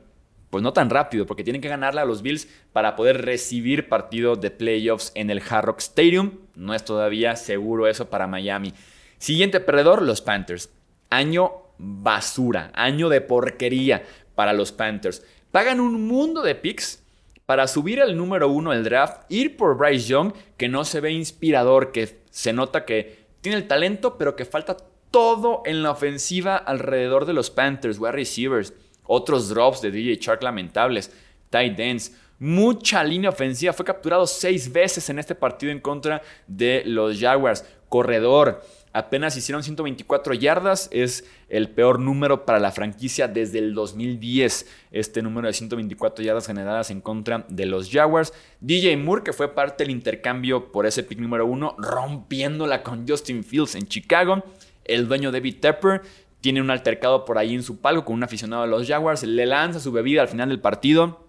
pues 0.51 0.63
no 0.63 0.71
tan 0.71 0.91
rápido, 0.91 1.25
porque 1.25 1.43
tienen 1.43 1.63
que 1.63 1.67
ganarle 1.67 1.99
a 1.99 2.05
los 2.05 2.21
Bills 2.21 2.47
para 2.73 2.95
poder 2.95 3.25
recibir 3.25 3.89
partido 3.89 4.35
de 4.35 4.51
playoffs 4.51 5.11
en 5.15 5.31
el 5.31 5.41
Hard 5.41 5.65
Rock 5.65 5.79
Stadium. 5.79 6.33
No 6.53 6.75
es 6.75 6.85
todavía 6.85 7.35
seguro 7.35 7.87
eso 7.87 8.11
para 8.11 8.27
Miami. 8.27 8.71
Siguiente 9.17 9.59
perdedor, 9.59 10.03
los 10.03 10.21
Panthers. 10.21 10.69
Año 11.09 11.53
basura, 11.79 12.71
año 12.75 13.09
de 13.09 13.21
porquería 13.21 14.03
para 14.35 14.53
los 14.53 14.71
Panthers. 14.71 15.25
Pagan 15.51 15.79
un 15.79 16.07
mundo 16.07 16.41
de 16.41 16.55
picks 16.55 17.03
para 17.45 17.67
subir 17.67 18.01
al 18.01 18.17
número 18.17 18.49
uno 18.49 18.71
del 18.71 18.83
draft, 18.83 19.21
ir 19.29 19.55
por 19.55 19.77
Bryce 19.77 20.07
Young, 20.07 20.33
que 20.57 20.67
no 20.67 20.83
se 20.83 20.99
ve 20.99 21.11
inspirador, 21.11 21.91
que 21.91 22.19
se 22.29 22.51
nota 22.51 22.83
que 22.83 23.25
tiene 23.41 23.57
el 23.57 23.67
talento, 23.67 24.17
pero 24.17 24.35
que 24.35 24.43
falta 24.43 24.75
todo 25.11 25.61
en 25.65 25.83
la 25.83 25.91
ofensiva 25.91 26.57
alrededor 26.57 27.25
de 27.25 27.33
los 27.33 27.49
Panthers, 27.49 27.99
wide 27.99 28.11
receivers, 28.11 28.73
otros 29.03 29.49
drops 29.49 29.81
de 29.81 29.91
DJ 29.91 30.17
Shark 30.17 30.43
lamentables, 30.43 31.11
tight 31.49 31.79
ends. 31.79 32.15
Mucha 32.39 33.03
línea 33.03 33.31
ofensiva. 33.31 33.73
Fue 33.73 33.85
capturado 33.85 34.27
seis 34.27 34.71
veces 34.71 35.09
en 35.09 35.17
este 35.17 35.33
partido 35.33 35.71
en 35.71 35.79
contra 35.79 36.21
de 36.45 36.83
los 36.85 37.19
Jaguars. 37.19 37.65
Corredor, 37.89 38.63
apenas 38.97 39.37
hicieron 39.37 39.61
124 39.61 40.33
yardas, 40.33 40.89
es 40.91 41.23
el 41.49 41.69
peor 41.69 41.99
número 41.99 42.45
para 42.45 42.59
la 42.59 42.71
franquicia 42.71 43.27
desde 43.27 43.59
el 43.59 43.75
2010, 43.75 44.67
este 44.91 45.21
número 45.21 45.45
de 45.45 45.53
124 45.53 46.25
yardas 46.25 46.47
generadas 46.47 46.89
en 46.89 47.01
contra 47.01 47.45
de 47.47 47.67
los 47.67 47.91
Jaguars. 47.91 48.33
DJ 48.59 48.97
Moore, 48.97 49.21
que 49.23 49.33
fue 49.33 49.53
parte 49.53 49.83
del 49.83 49.91
intercambio 49.91 50.71
por 50.71 50.87
ese 50.87 51.03
pick 51.03 51.19
número 51.19 51.45
uno, 51.45 51.75
rompiéndola 51.77 52.81
con 52.81 53.07
Justin 53.07 53.43
Fields 53.43 53.75
en 53.75 53.87
Chicago. 53.87 54.43
El 54.83 55.07
dueño 55.07 55.31
David 55.31 55.57
Tepper 55.59 56.01
tiene 56.41 56.59
un 56.59 56.71
altercado 56.71 57.23
por 57.23 57.37
ahí 57.37 57.53
en 57.53 57.61
su 57.61 57.79
palco 57.79 58.03
con 58.03 58.15
un 58.15 58.23
aficionado 58.23 58.63
de 58.63 58.69
los 58.69 58.87
Jaguars, 58.87 59.21
le 59.21 59.45
lanza 59.45 59.79
su 59.79 59.91
bebida 59.91 60.23
al 60.23 60.27
final 60.27 60.49
del 60.49 60.59
partido. 60.59 61.23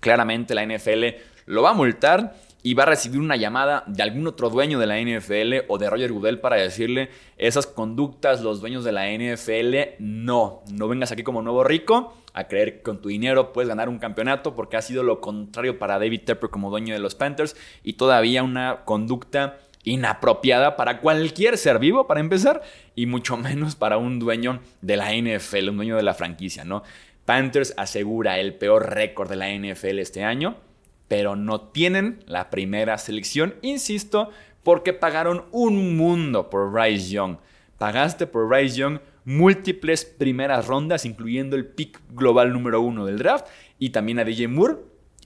Claramente 0.00 0.56
la 0.56 0.66
NFL 0.66 1.04
lo 1.46 1.62
va 1.62 1.70
a 1.70 1.74
multar 1.74 2.34
y 2.66 2.74
va 2.74 2.82
a 2.82 2.86
recibir 2.86 3.20
una 3.20 3.36
llamada 3.36 3.84
de 3.86 4.02
algún 4.02 4.26
otro 4.26 4.50
dueño 4.50 4.80
de 4.80 4.88
la 4.88 4.98
NFL 4.98 5.68
o 5.68 5.78
de 5.78 5.88
Roger 5.88 6.10
Goodell 6.10 6.40
para 6.40 6.56
decirle 6.56 7.10
esas 7.38 7.64
conductas, 7.64 8.40
los 8.40 8.60
dueños 8.60 8.82
de 8.82 8.90
la 8.90 9.06
NFL, 9.06 10.00
no, 10.00 10.64
no 10.72 10.88
vengas 10.88 11.12
aquí 11.12 11.22
como 11.22 11.42
nuevo 11.42 11.62
rico 11.62 12.16
a 12.32 12.48
creer 12.48 12.78
que 12.78 12.82
con 12.82 13.00
tu 13.00 13.08
dinero 13.08 13.52
puedes 13.52 13.68
ganar 13.68 13.88
un 13.88 14.00
campeonato 14.00 14.56
porque 14.56 14.76
ha 14.76 14.82
sido 14.82 15.04
lo 15.04 15.20
contrario 15.20 15.78
para 15.78 16.00
David 16.00 16.22
Tepper 16.24 16.50
como 16.50 16.68
dueño 16.68 16.92
de 16.92 16.98
los 16.98 17.14
Panthers 17.14 17.54
y 17.84 17.92
todavía 17.92 18.42
una 18.42 18.84
conducta 18.84 19.60
inapropiada 19.84 20.74
para 20.74 21.00
cualquier 21.00 21.58
ser 21.58 21.78
vivo, 21.78 22.08
para 22.08 22.18
empezar, 22.18 22.62
y 22.96 23.06
mucho 23.06 23.36
menos 23.36 23.76
para 23.76 23.96
un 23.96 24.18
dueño 24.18 24.58
de 24.80 24.96
la 24.96 25.12
NFL, 25.12 25.68
un 25.68 25.76
dueño 25.76 25.94
de 25.94 26.02
la 26.02 26.14
franquicia, 26.14 26.64
¿no? 26.64 26.82
Panthers 27.26 27.74
asegura 27.76 28.40
el 28.40 28.54
peor 28.54 28.92
récord 28.92 29.30
de 29.30 29.36
la 29.36 29.54
NFL 29.54 30.00
este 30.00 30.24
año 30.24 30.65
pero 31.08 31.36
no 31.36 31.60
tienen 31.60 32.24
la 32.26 32.50
primera 32.50 32.98
selección, 32.98 33.54
insisto, 33.62 34.30
porque 34.62 34.92
pagaron 34.92 35.44
un 35.52 35.96
mundo 35.96 36.50
por 36.50 36.72
Bryce 36.72 37.10
Young. 37.10 37.36
Pagaste 37.78 38.26
por 38.26 38.48
Bryce 38.48 38.76
Young 38.76 38.98
múltiples 39.26 40.04
primeras 40.04 40.66
rondas, 40.66 41.04
incluyendo 41.04 41.56
el 41.56 41.66
pick 41.66 42.00
global 42.10 42.52
número 42.52 42.80
uno 42.80 43.04
del 43.04 43.18
draft, 43.18 43.46
y 43.78 43.90
también 43.90 44.18
a 44.18 44.24
DJ 44.24 44.48
Moore. 44.48 44.76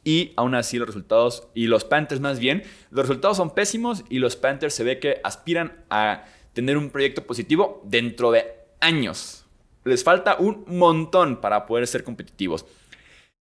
Y 0.03 0.33
aún 0.37 0.55
así 0.55 0.79
los 0.79 0.89
resultados, 0.89 1.49
y 1.55 1.67
los 1.67 1.85
Panthers 1.85 2.21
más 2.21 2.39
bien, 2.39 2.63
los 2.91 3.07
resultados 3.07 3.37
son 3.37 3.55
pésimos 3.55 4.03
y 4.09 4.19
los 4.19 4.35
Panthers 4.35 4.75
se 4.75 4.83
ve 4.83 4.99
que 4.99 5.21
aspiran 5.23 5.85
a 5.91 6.25
tener 6.55 6.79
un 6.79 6.89
proyecto 6.89 7.27
positivo 7.27 7.83
dentro 7.85 8.31
de 8.31 8.47
años. 8.81 9.45
Les 9.85 10.03
falta 10.03 10.37
un 10.39 10.65
montón 10.67 11.41
para 11.41 11.67
poder 11.67 11.87
ser 11.87 12.03
competitivos. 12.03 12.65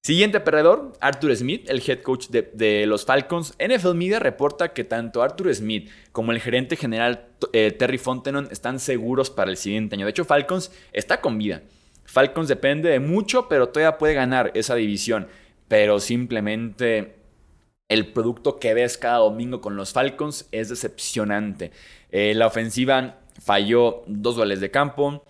Siguiente 0.02 0.40
perdedor, 0.40 0.94
Arthur 1.02 1.36
Smith, 1.36 1.70
el 1.70 1.84
head 1.86 2.02
coach 2.02 2.30
de, 2.30 2.86
los 2.88 3.06
Falcons. 3.06 3.54
NFL 3.60 3.96
Media 3.96 4.20
reporta 4.20 4.74
que 4.74 4.86
tanto 4.86 5.22
Arthur 5.22 5.54
Smith 5.54 5.90
como 6.14 6.32
el 6.32 6.40
gerente 6.40 6.78
general 6.78 7.28
eh, 7.52 7.72
Terry 7.72 7.98
Fontenon 7.98 8.48
están 8.50 8.80
seguros 8.80 9.30
para 9.30 9.52
el 9.52 9.58
siguiente 9.58 9.96
año. 9.96 10.06
De 10.06 10.12
hecho, 10.12 10.24
Falcons 10.24 10.72
está 10.94 11.20
con 11.20 11.38
vida. 11.38 11.64
Falcons 12.06 12.48
depende 12.48 12.90
de 12.90 13.02
mucho, 13.02 13.50
pero 13.50 13.70
todavía 13.70 13.98
puede 13.98 14.14
ganar 14.14 14.52
esa 14.56 14.74
división. 14.76 15.28
Pero 15.68 16.00
simplemente 16.00 17.16
el 17.90 18.14
producto 18.14 18.58
que 18.58 18.74
ves 18.74 18.98
cada 18.98 19.18
domingo 19.18 19.60
con 19.60 19.76
los 19.76 19.92
Falcons 19.92 20.48
es 20.54 20.70
decepcionante. 20.70 21.72
Eh, 22.10 22.34
la 22.36 22.48
ofensiva 22.48 23.20
falló 23.42 24.04
dos 24.08 24.38
goles 24.38 24.62
de 24.62 24.72
campo, 24.72 25.26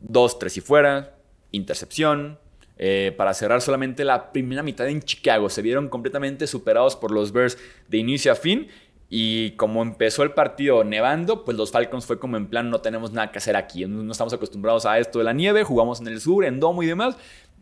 dos, 0.00 0.38
tres 0.40 0.56
y 0.56 0.60
fuera, 0.60 1.16
intercepción, 1.52 2.38
eh, 2.78 3.12
para 3.16 3.34
cerrar 3.34 3.60
solamente 3.60 4.04
la 4.04 4.32
primera 4.32 4.62
mitad 4.62 4.88
en 4.88 5.02
Chicago. 5.02 5.48
Se 5.48 5.62
vieron 5.62 5.88
completamente 5.88 6.46
superados 6.46 6.96
por 6.96 7.10
los 7.10 7.32
Bears 7.32 7.58
de 7.88 7.98
inicio 7.98 8.32
a 8.32 8.36
fin. 8.36 8.68
Y 9.10 9.52
como 9.52 9.82
empezó 9.82 10.22
el 10.22 10.32
partido 10.32 10.84
nevando, 10.84 11.44
pues 11.44 11.56
los 11.56 11.72
Falcons 11.72 12.06
fue 12.06 12.18
como 12.18 12.36
en 12.36 12.46
plan, 12.46 12.70
no 12.70 12.80
tenemos 12.80 13.10
nada 13.10 13.32
que 13.32 13.38
hacer 13.38 13.56
aquí, 13.56 13.86
no 13.86 14.12
estamos 14.12 14.34
acostumbrados 14.34 14.84
a 14.84 14.98
esto 14.98 15.18
de 15.18 15.24
la 15.24 15.32
nieve, 15.32 15.64
jugamos 15.64 16.00
en 16.00 16.08
el 16.08 16.20
sur, 16.20 16.44
en 16.44 16.60
domo 16.60 16.82
y 16.82 16.86
demás. 16.86 17.16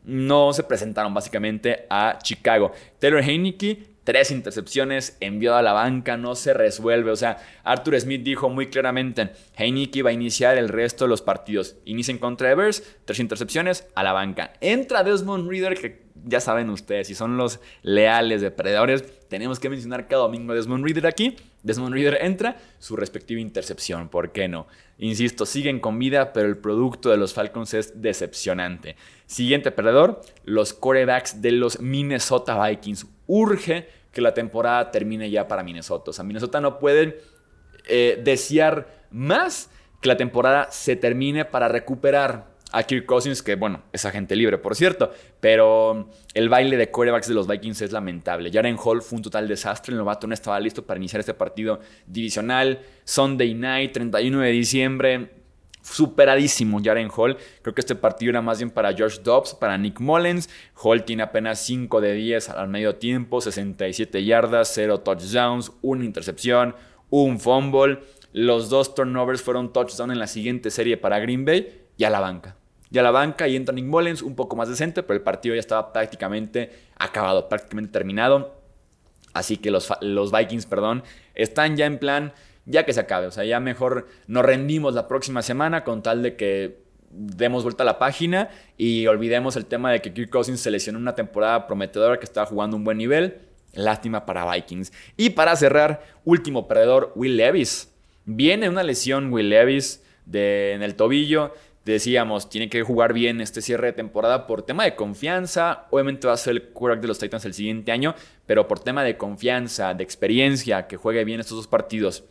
No 0.04 0.52
se 0.52 0.64
presentaron 0.64 1.14
básicamente 1.14 1.86
a 1.88 2.18
Chicago. 2.20 2.72
Taylor 2.98 3.22
Heineke 3.22 3.95
tres 4.06 4.30
intercepciones, 4.30 5.16
enviado 5.18 5.56
a 5.56 5.62
la 5.62 5.72
banca, 5.72 6.16
no 6.16 6.36
se 6.36 6.54
resuelve. 6.54 7.10
O 7.10 7.16
sea, 7.16 7.38
Arthur 7.64 8.00
Smith 8.00 8.22
dijo 8.22 8.48
muy 8.48 8.68
claramente, 8.68 9.32
Heineke 9.56 10.04
va 10.04 10.10
a 10.10 10.12
iniciar 10.12 10.56
el 10.56 10.68
resto 10.68 11.04
de 11.04 11.08
los 11.08 11.22
partidos. 11.22 11.74
Inicia 11.84 12.12
en 12.12 12.18
contra 12.18 12.48
de 12.48 12.54
Bears, 12.54 12.84
tres 13.04 13.18
intercepciones, 13.18 13.88
a 13.96 14.04
la 14.04 14.12
banca. 14.12 14.52
Entra 14.60 15.02
Desmond 15.02 15.50
Reader, 15.50 15.74
que 15.74 16.06
ya 16.24 16.38
saben 16.38 16.70
ustedes, 16.70 17.08
si 17.08 17.16
son 17.16 17.36
los 17.36 17.58
leales 17.82 18.40
depredadores, 18.40 19.04
tenemos 19.28 19.58
que 19.58 19.68
mencionar 19.68 20.06
cada 20.06 20.22
domingo 20.22 20.54
Desmond 20.54 20.84
Reader 20.84 21.08
aquí. 21.08 21.36
Desmond 21.64 21.94
Reader 21.94 22.18
entra, 22.20 22.58
su 22.78 22.94
respectiva 22.94 23.40
intercepción, 23.40 24.08
¿por 24.08 24.30
qué 24.30 24.46
no? 24.46 24.68
Insisto, 24.98 25.46
siguen 25.46 25.80
con 25.80 25.98
vida, 25.98 26.32
pero 26.32 26.46
el 26.46 26.58
producto 26.58 27.10
de 27.10 27.16
los 27.16 27.34
Falcons 27.34 27.74
es 27.74 28.00
decepcionante. 28.00 28.94
Siguiente 29.26 29.72
perdedor, 29.72 30.20
los 30.44 30.72
corebacks 30.72 31.42
de 31.42 31.50
los 31.50 31.80
Minnesota 31.80 32.64
Vikings. 32.68 33.06
Urge 33.26 33.88
que 34.16 34.22
la 34.22 34.32
temporada 34.32 34.90
termine 34.90 35.28
ya 35.28 35.46
para 35.46 35.62
Minnesota. 35.62 36.10
O 36.10 36.14
sea, 36.14 36.24
Minnesota 36.24 36.58
no 36.58 36.78
puede 36.78 37.20
eh, 37.86 38.18
desear 38.24 38.88
más 39.10 39.68
que 40.00 40.08
la 40.08 40.16
temporada 40.16 40.68
se 40.70 40.96
termine 40.96 41.44
para 41.44 41.68
recuperar 41.68 42.46
a 42.72 42.82
Kirk 42.82 43.04
Cousins, 43.04 43.42
que 43.42 43.56
bueno, 43.56 43.82
es 43.92 44.06
agente 44.06 44.34
libre, 44.34 44.56
por 44.56 44.74
cierto, 44.74 45.12
pero 45.38 46.08
el 46.32 46.48
baile 46.48 46.78
de 46.78 46.90
quarterbacks 46.90 47.28
de 47.28 47.34
los 47.34 47.46
Vikings 47.46 47.82
es 47.82 47.92
lamentable. 47.92 48.50
Jaren 48.50 48.78
Hall 48.82 49.02
fue 49.02 49.16
un 49.16 49.22
total 49.22 49.48
desastre, 49.48 49.92
el 49.92 49.98
novato 49.98 50.26
no 50.26 50.32
estaba 50.32 50.58
listo 50.60 50.86
para 50.86 50.96
iniciar 50.96 51.20
este 51.20 51.34
partido 51.34 51.80
divisional. 52.06 52.80
Sunday 53.04 53.52
night, 53.52 53.92
31 53.92 54.40
de 54.40 54.50
diciembre, 54.50 55.30
superadísimo 55.86 56.80
Jaren 56.82 57.08
Hall. 57.14 57.36
Creo 57.62 57.74
que 57.74 57.80
este 57.80 57.94
partido 57.94 58.30
era 58.30 58.42
más 58.42 58.58
bien 58.58 58.70
para 58.70 58.92
George 58.92 59.20
Dobbs, 59.22 59.54
para 59.54 59.78
Nick 59.78 60.00
Mullens. 60.00 60.48
Hall 60.82 61.04
tiene 61.04 61.22
apenas 61.22 61.60
5 61.60 62.00
de 62.00 62.14
10 62.14 62.50
al 62.50 62.68
medio 62.68 62.96
tiempo, 62.96 63.40
67 63.40 64.24
yardas, 64.24 64.70
0 64.74 65.00
touchdowns, 65.00 65.72
una 65.82 66.04
intercepción, 66.04 66.74
un 67.10 67.38
fumble. 67.38 68.00
Los 68.32 68.68
dos 68.68 68.94
turnovers 68.94 69.42
fueron 69.42 69.72
touchdown 69.72 70.10
en 70.10 70.18
la 70.18 70.26
siguiente 70.26 70.70
serie 70.70 70.96
para 70.96 71.18
Green 71.20 71.44
Bay 71.44 71.86
y 71.96 72.04
a 72.04 72.10
la 72.10 72.20
banca. 72.20 72.56
Y 72.90 72.98
a 72.98 73.02
la 73.02 73.10
banca 73.10 73.48
y 73.48 73.56
entra 73.56 73.74
Nick 73.74 73.86
Mullens, 73.86 74.22
un 74.22 74.36
poco 74.36 74.56
más 74.56 74.68
decente, 74.68 75.02
pero 75.02 75.16
el 75.16 75.22
partido 75.22 75.54
ya 75.54 75.60
estaba 75.60 75.92
prácticamente 75.92 76.70
acabado, 76.98 77.48
prácticamente 77.48 77.92
terminado. 77.92 78.60
Así 79.32 79.56
que 79.56 79.70
los, 79.70 79.92
los 80.00 80.32
Vikings, 80.32 80.66
perdón, 80.66 81.02
están 81.34 81.76
ya 81.76 81.86
en 81.86 81.98
plan, 81.98 82.32
ya 82.66 82.84
que 82.84 82.92
se 82.92 83.00
acabe. 83.00 83.26
O 83.26 83.30
sea, 83.30 83.44
ya 83.44 83.60
mejor 83.60 84.08
nos 84.26 84.44
rendimos 84.44 84.94
la 84.94 85.08
próxima 85.08 85.42
semana 85.42 85.84
con 85.84 86.02
tal 86.02 86.22
de 86.22 86.36
que 86.36 86.78
demos 87.10 87.62
vuelta 87.62 87.82
a 87.82 87.86
la 87.86 87.98
página 87.98 88.50
y 88.76 89.06
olvidemos 89.06 89.56
el 89.56 89.64
tema 89.64 89.90
de 89.90 90.02
que 90.02 90.12
Kirk 90.12 90.28
Cousins 90.28 90.60
seleccionó 90.60 90.98
una 90.98 91.14
temporada 91.14 91.66
prometedora 91.66 92.18
que 92.18 92.24
estaba 92.24 92.46
jugando 92.46 92.76
un 92.76 92.84
buen 92.84 92.98
nivel. 92.98 93.38
Lástima 93.72 94.26
para 94.26 94.50
Vikings. 94.52 94.92
Y 95.16 95.30
para 95.30 95.54
cerrar, 95.56 96.02
último 96.24 96.66
perdedor, 96.66 97.12
Will 97.14 97.36
Levis. 97.36 97.92
Viene 98.24 98.68
una 98.68 98.82
lesión 98.82 99.32
Will 99.32 99.50
Levis 99.50 100.02
en 100.32 100.82
el 100.82 100.94
tobillo 100.94 101.52
decíamos, 101.92 102.48
tiene 102.50 102.68
que 102.68 102.82
jugar 102.82 103.12
bien 103.12 103.40
este 103.40 103.62
cierre 103.62 103.88
de 103.88 103.92
temporada 103.92 104.46
por 104.46 104.62
tema 104.62 104.84
de 104.84 104.96
confianza. 104.96 105.86
Obviamente 105.90 106.26
va 106.26 106.32
a 106.32 106.36
ser 106.36 106.54
el 106.54 106.62
quarterback 106.70 107.02
de 107.02 107.08
los 107.08 107.18
Titans 107.18 107.44
el 107.44 107.54
siguiente 107.54 107.92
año, 107.92 108.14
pero 108.44 108.66
por 108.66 108.80
tema 108.80 109.04
de 109.04 109.16
confianza, 109.16 109.94
de 109.94 110.02
experiencia, 110.02 110.88
que 110.88 110.96
juegue 110.96 111.24
bien 111.24 111.40
estos 111.40 111.56
dos 111.56 111.68
partidos. 111.68 112.24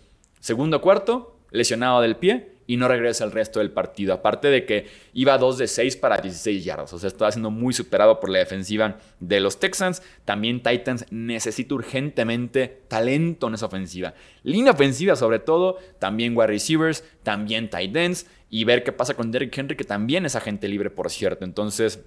Segundo 0.46 0.80
cuarto, 0.80 1.40
lesionado 1.50 2.02
del 2.02 2.18
pie 2.18 2.52
y 2.68 2.78
no 2.78 2.88
regresa 2.88 3.24
al 3.24 3.32
resto 3.32 3.58
del 3.58 3.72
partido. 3.72 4.14
Aparte 4.14 4.50
de 4.50 4.64
que 4.64 4.86
iba 5.16 5.40
2 5.40 5.58
de 5.58 5.68
6 5.68 5.98
para 5.98 6.20
16 6.20 6.64
yardas. 6.64 6.94
O 6.94 7.00
sea, 7.00 7.08
estaba 7.08 7.32
siendo 7.32 7.50
muy 7.50 7.74
superado 7.74 8.20
por 8.20 8.30
la 8.30 8.38
defensiva 8.38 9.00
de 9.20 9.40
los 9.40 9.60
Texans. 9.60 10.04
También 10.24 10.62
Titans 10.62 11.08
necesita 11.10 11.74
urgentemente 11.74 12.84
talento 12.88 13.48
en 13.48 13.56
esa 13.56 13.66
ofensiva. 13.66 14.14
Línea 14.44 14.74
ofensiva 14.74 15.16
sobre 15.16 15.40
todo, 15.40 15.80
también 15.98 16.38
wide 16.38 16.46
receivers, 16.46 17.04
también 17.24 17.72
tight 17.72 17.96
ends. 17.96 18.28
Y 18.52 18.66
ver 18.66 18.84
qué 18.84 18.92
pasa 18.92 19.16
con 19.16 19.32
Derrick 19.32 19.58
Henry, 19.58 19.76
que 19.76 19.84
también 19.84 20.28
es 20.28 20.36
agente 20.36 20.68
libre, 20.68 20.92
por 20.92 21.10
cierto. 21.10 21.44
Entonces, 21.44 22.06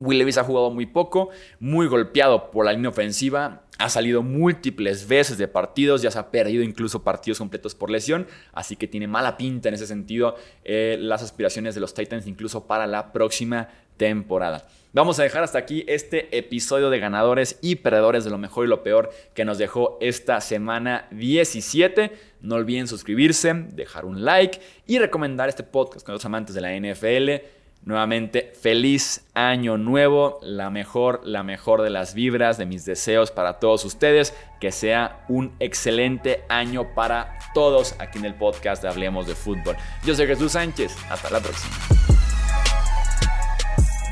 Will 0.00 0.18
Levis 0.18 0.38
ha 0.38 0.44
jugado 0.44 0.70
muy 0.70 0.86
poco, 0.86 1.30
muy 1.58 1.88
golpeado 1.88 2.50
por 2.50 2.64
la 2.64 2.72
línea 2.72 2.90
ofensiva 2.90 3.64
ha 3.78 3.88
salido 3.88 4.22
múltiples 4.22 5.06
veces 5.06 5.38
de 5.38 5.46
partidos, 5.46 6.02
ya 6.02 6.10
se 6.10 6.18
ha 6.18 6.30
perdido 6.30 6.62
incluso 6.62 7.04
partidos 7.04 7.38
completos 7.38 7.74
por 7.74 7.90
lesión, 7.90 8.26
así 8.52 8.76
que 8.76 8.88
tiene 8.88 9.06
mala 9.06 9.36
pinta 9.36 9.68
en 9.68 9.74
ese 9.74 9.86
sentido 9.86 10.36
eh, 10.64 10.96
las 11.00 11.22
aspiraciones 11.22 11.74
de 11.76 11.80
los 11.80 11.94
Titans 11.94 12.26
incluso 12.26 12.66
para 12.66 12.86
la 12.86 13.12
próxima 13.12 13.68
temporada. 13.96 14.66
Vamos 14.92 15.20
a 15.20 15.22
dejar 15.22 15.44
hasta 15.44 15.58
aquí 15.58 15.84
este 15.86 16.36
episodio 16.36 16.90
de 16.90 16.98
ganadores 16.98 17.58
y 17.60 17.76
perdedores 17.76 18.24
de 18.24 18.30
lo 18.30 18.38
mejor 18.38 18.64
y 18.64 18.68
lo 18.68 18.82
peor 18.82 19.10
que 19.34 19.44
nos 19.44 19.58
dejó 19.58 19.98
esta 20.00 20.40
semana 20.40 21.06
17. 21.10 22.10
No 22.40 22.54
olviden 22.56 22.88
suscribirse, 22.88 23.52
dejar 23.54 24.06
un 24.06 24.24
like 24.24 24.60
y 24.86 24.98
recomendar 24.98 25.48
este 25.48 25.62
podcast 25.62 26.04
con 26.04 26.14
los 26.14 26.24
amantes 26.24 26.54
de 26.54 26.60
la 26.62 26.74
NFL. 26.74 27.57
Nuevamente, 27.84 28.52
feliz 28.60 29.24
año 29.34 29.78
nuevo, 29.78 30.40
la 30.42 30.68
mejor, 30.68 31.20
la 31.24 31.42
mejor 31.42 31.82
de 31.82 31.90
las 31.90 32.12
vibras, 32.12 32.58
de 32.58 32.66
mis 32.66 32.84
deseos 32.84 33.30
para 33.30 33.54
todos 33.54 33.84
ustedes, 33.84 34.34
que 34.60 34.72
sea 34.72 35.24
un 35.28 35.52
excelente 35.58 36.44
año 36.48 36.94
para 36.94 37.38
todos 37.54 37.94
aquí 37.98 38.18
en 38.18 38.26
el 38.26 38.34
podcast 38.34 38.82
de 38.82 38.88
Hablemos 38.88 39.26
de 39.26 39.34
Fútbol. 39.34 39.76
Yo 40.04 40.14
soy 40.14 40.26
Jesús 40.26 40.52
Sánchez, 40.52 40.94
hasta 41.08 41.30
la 41.30 41.40
próxima. 41.40 41.74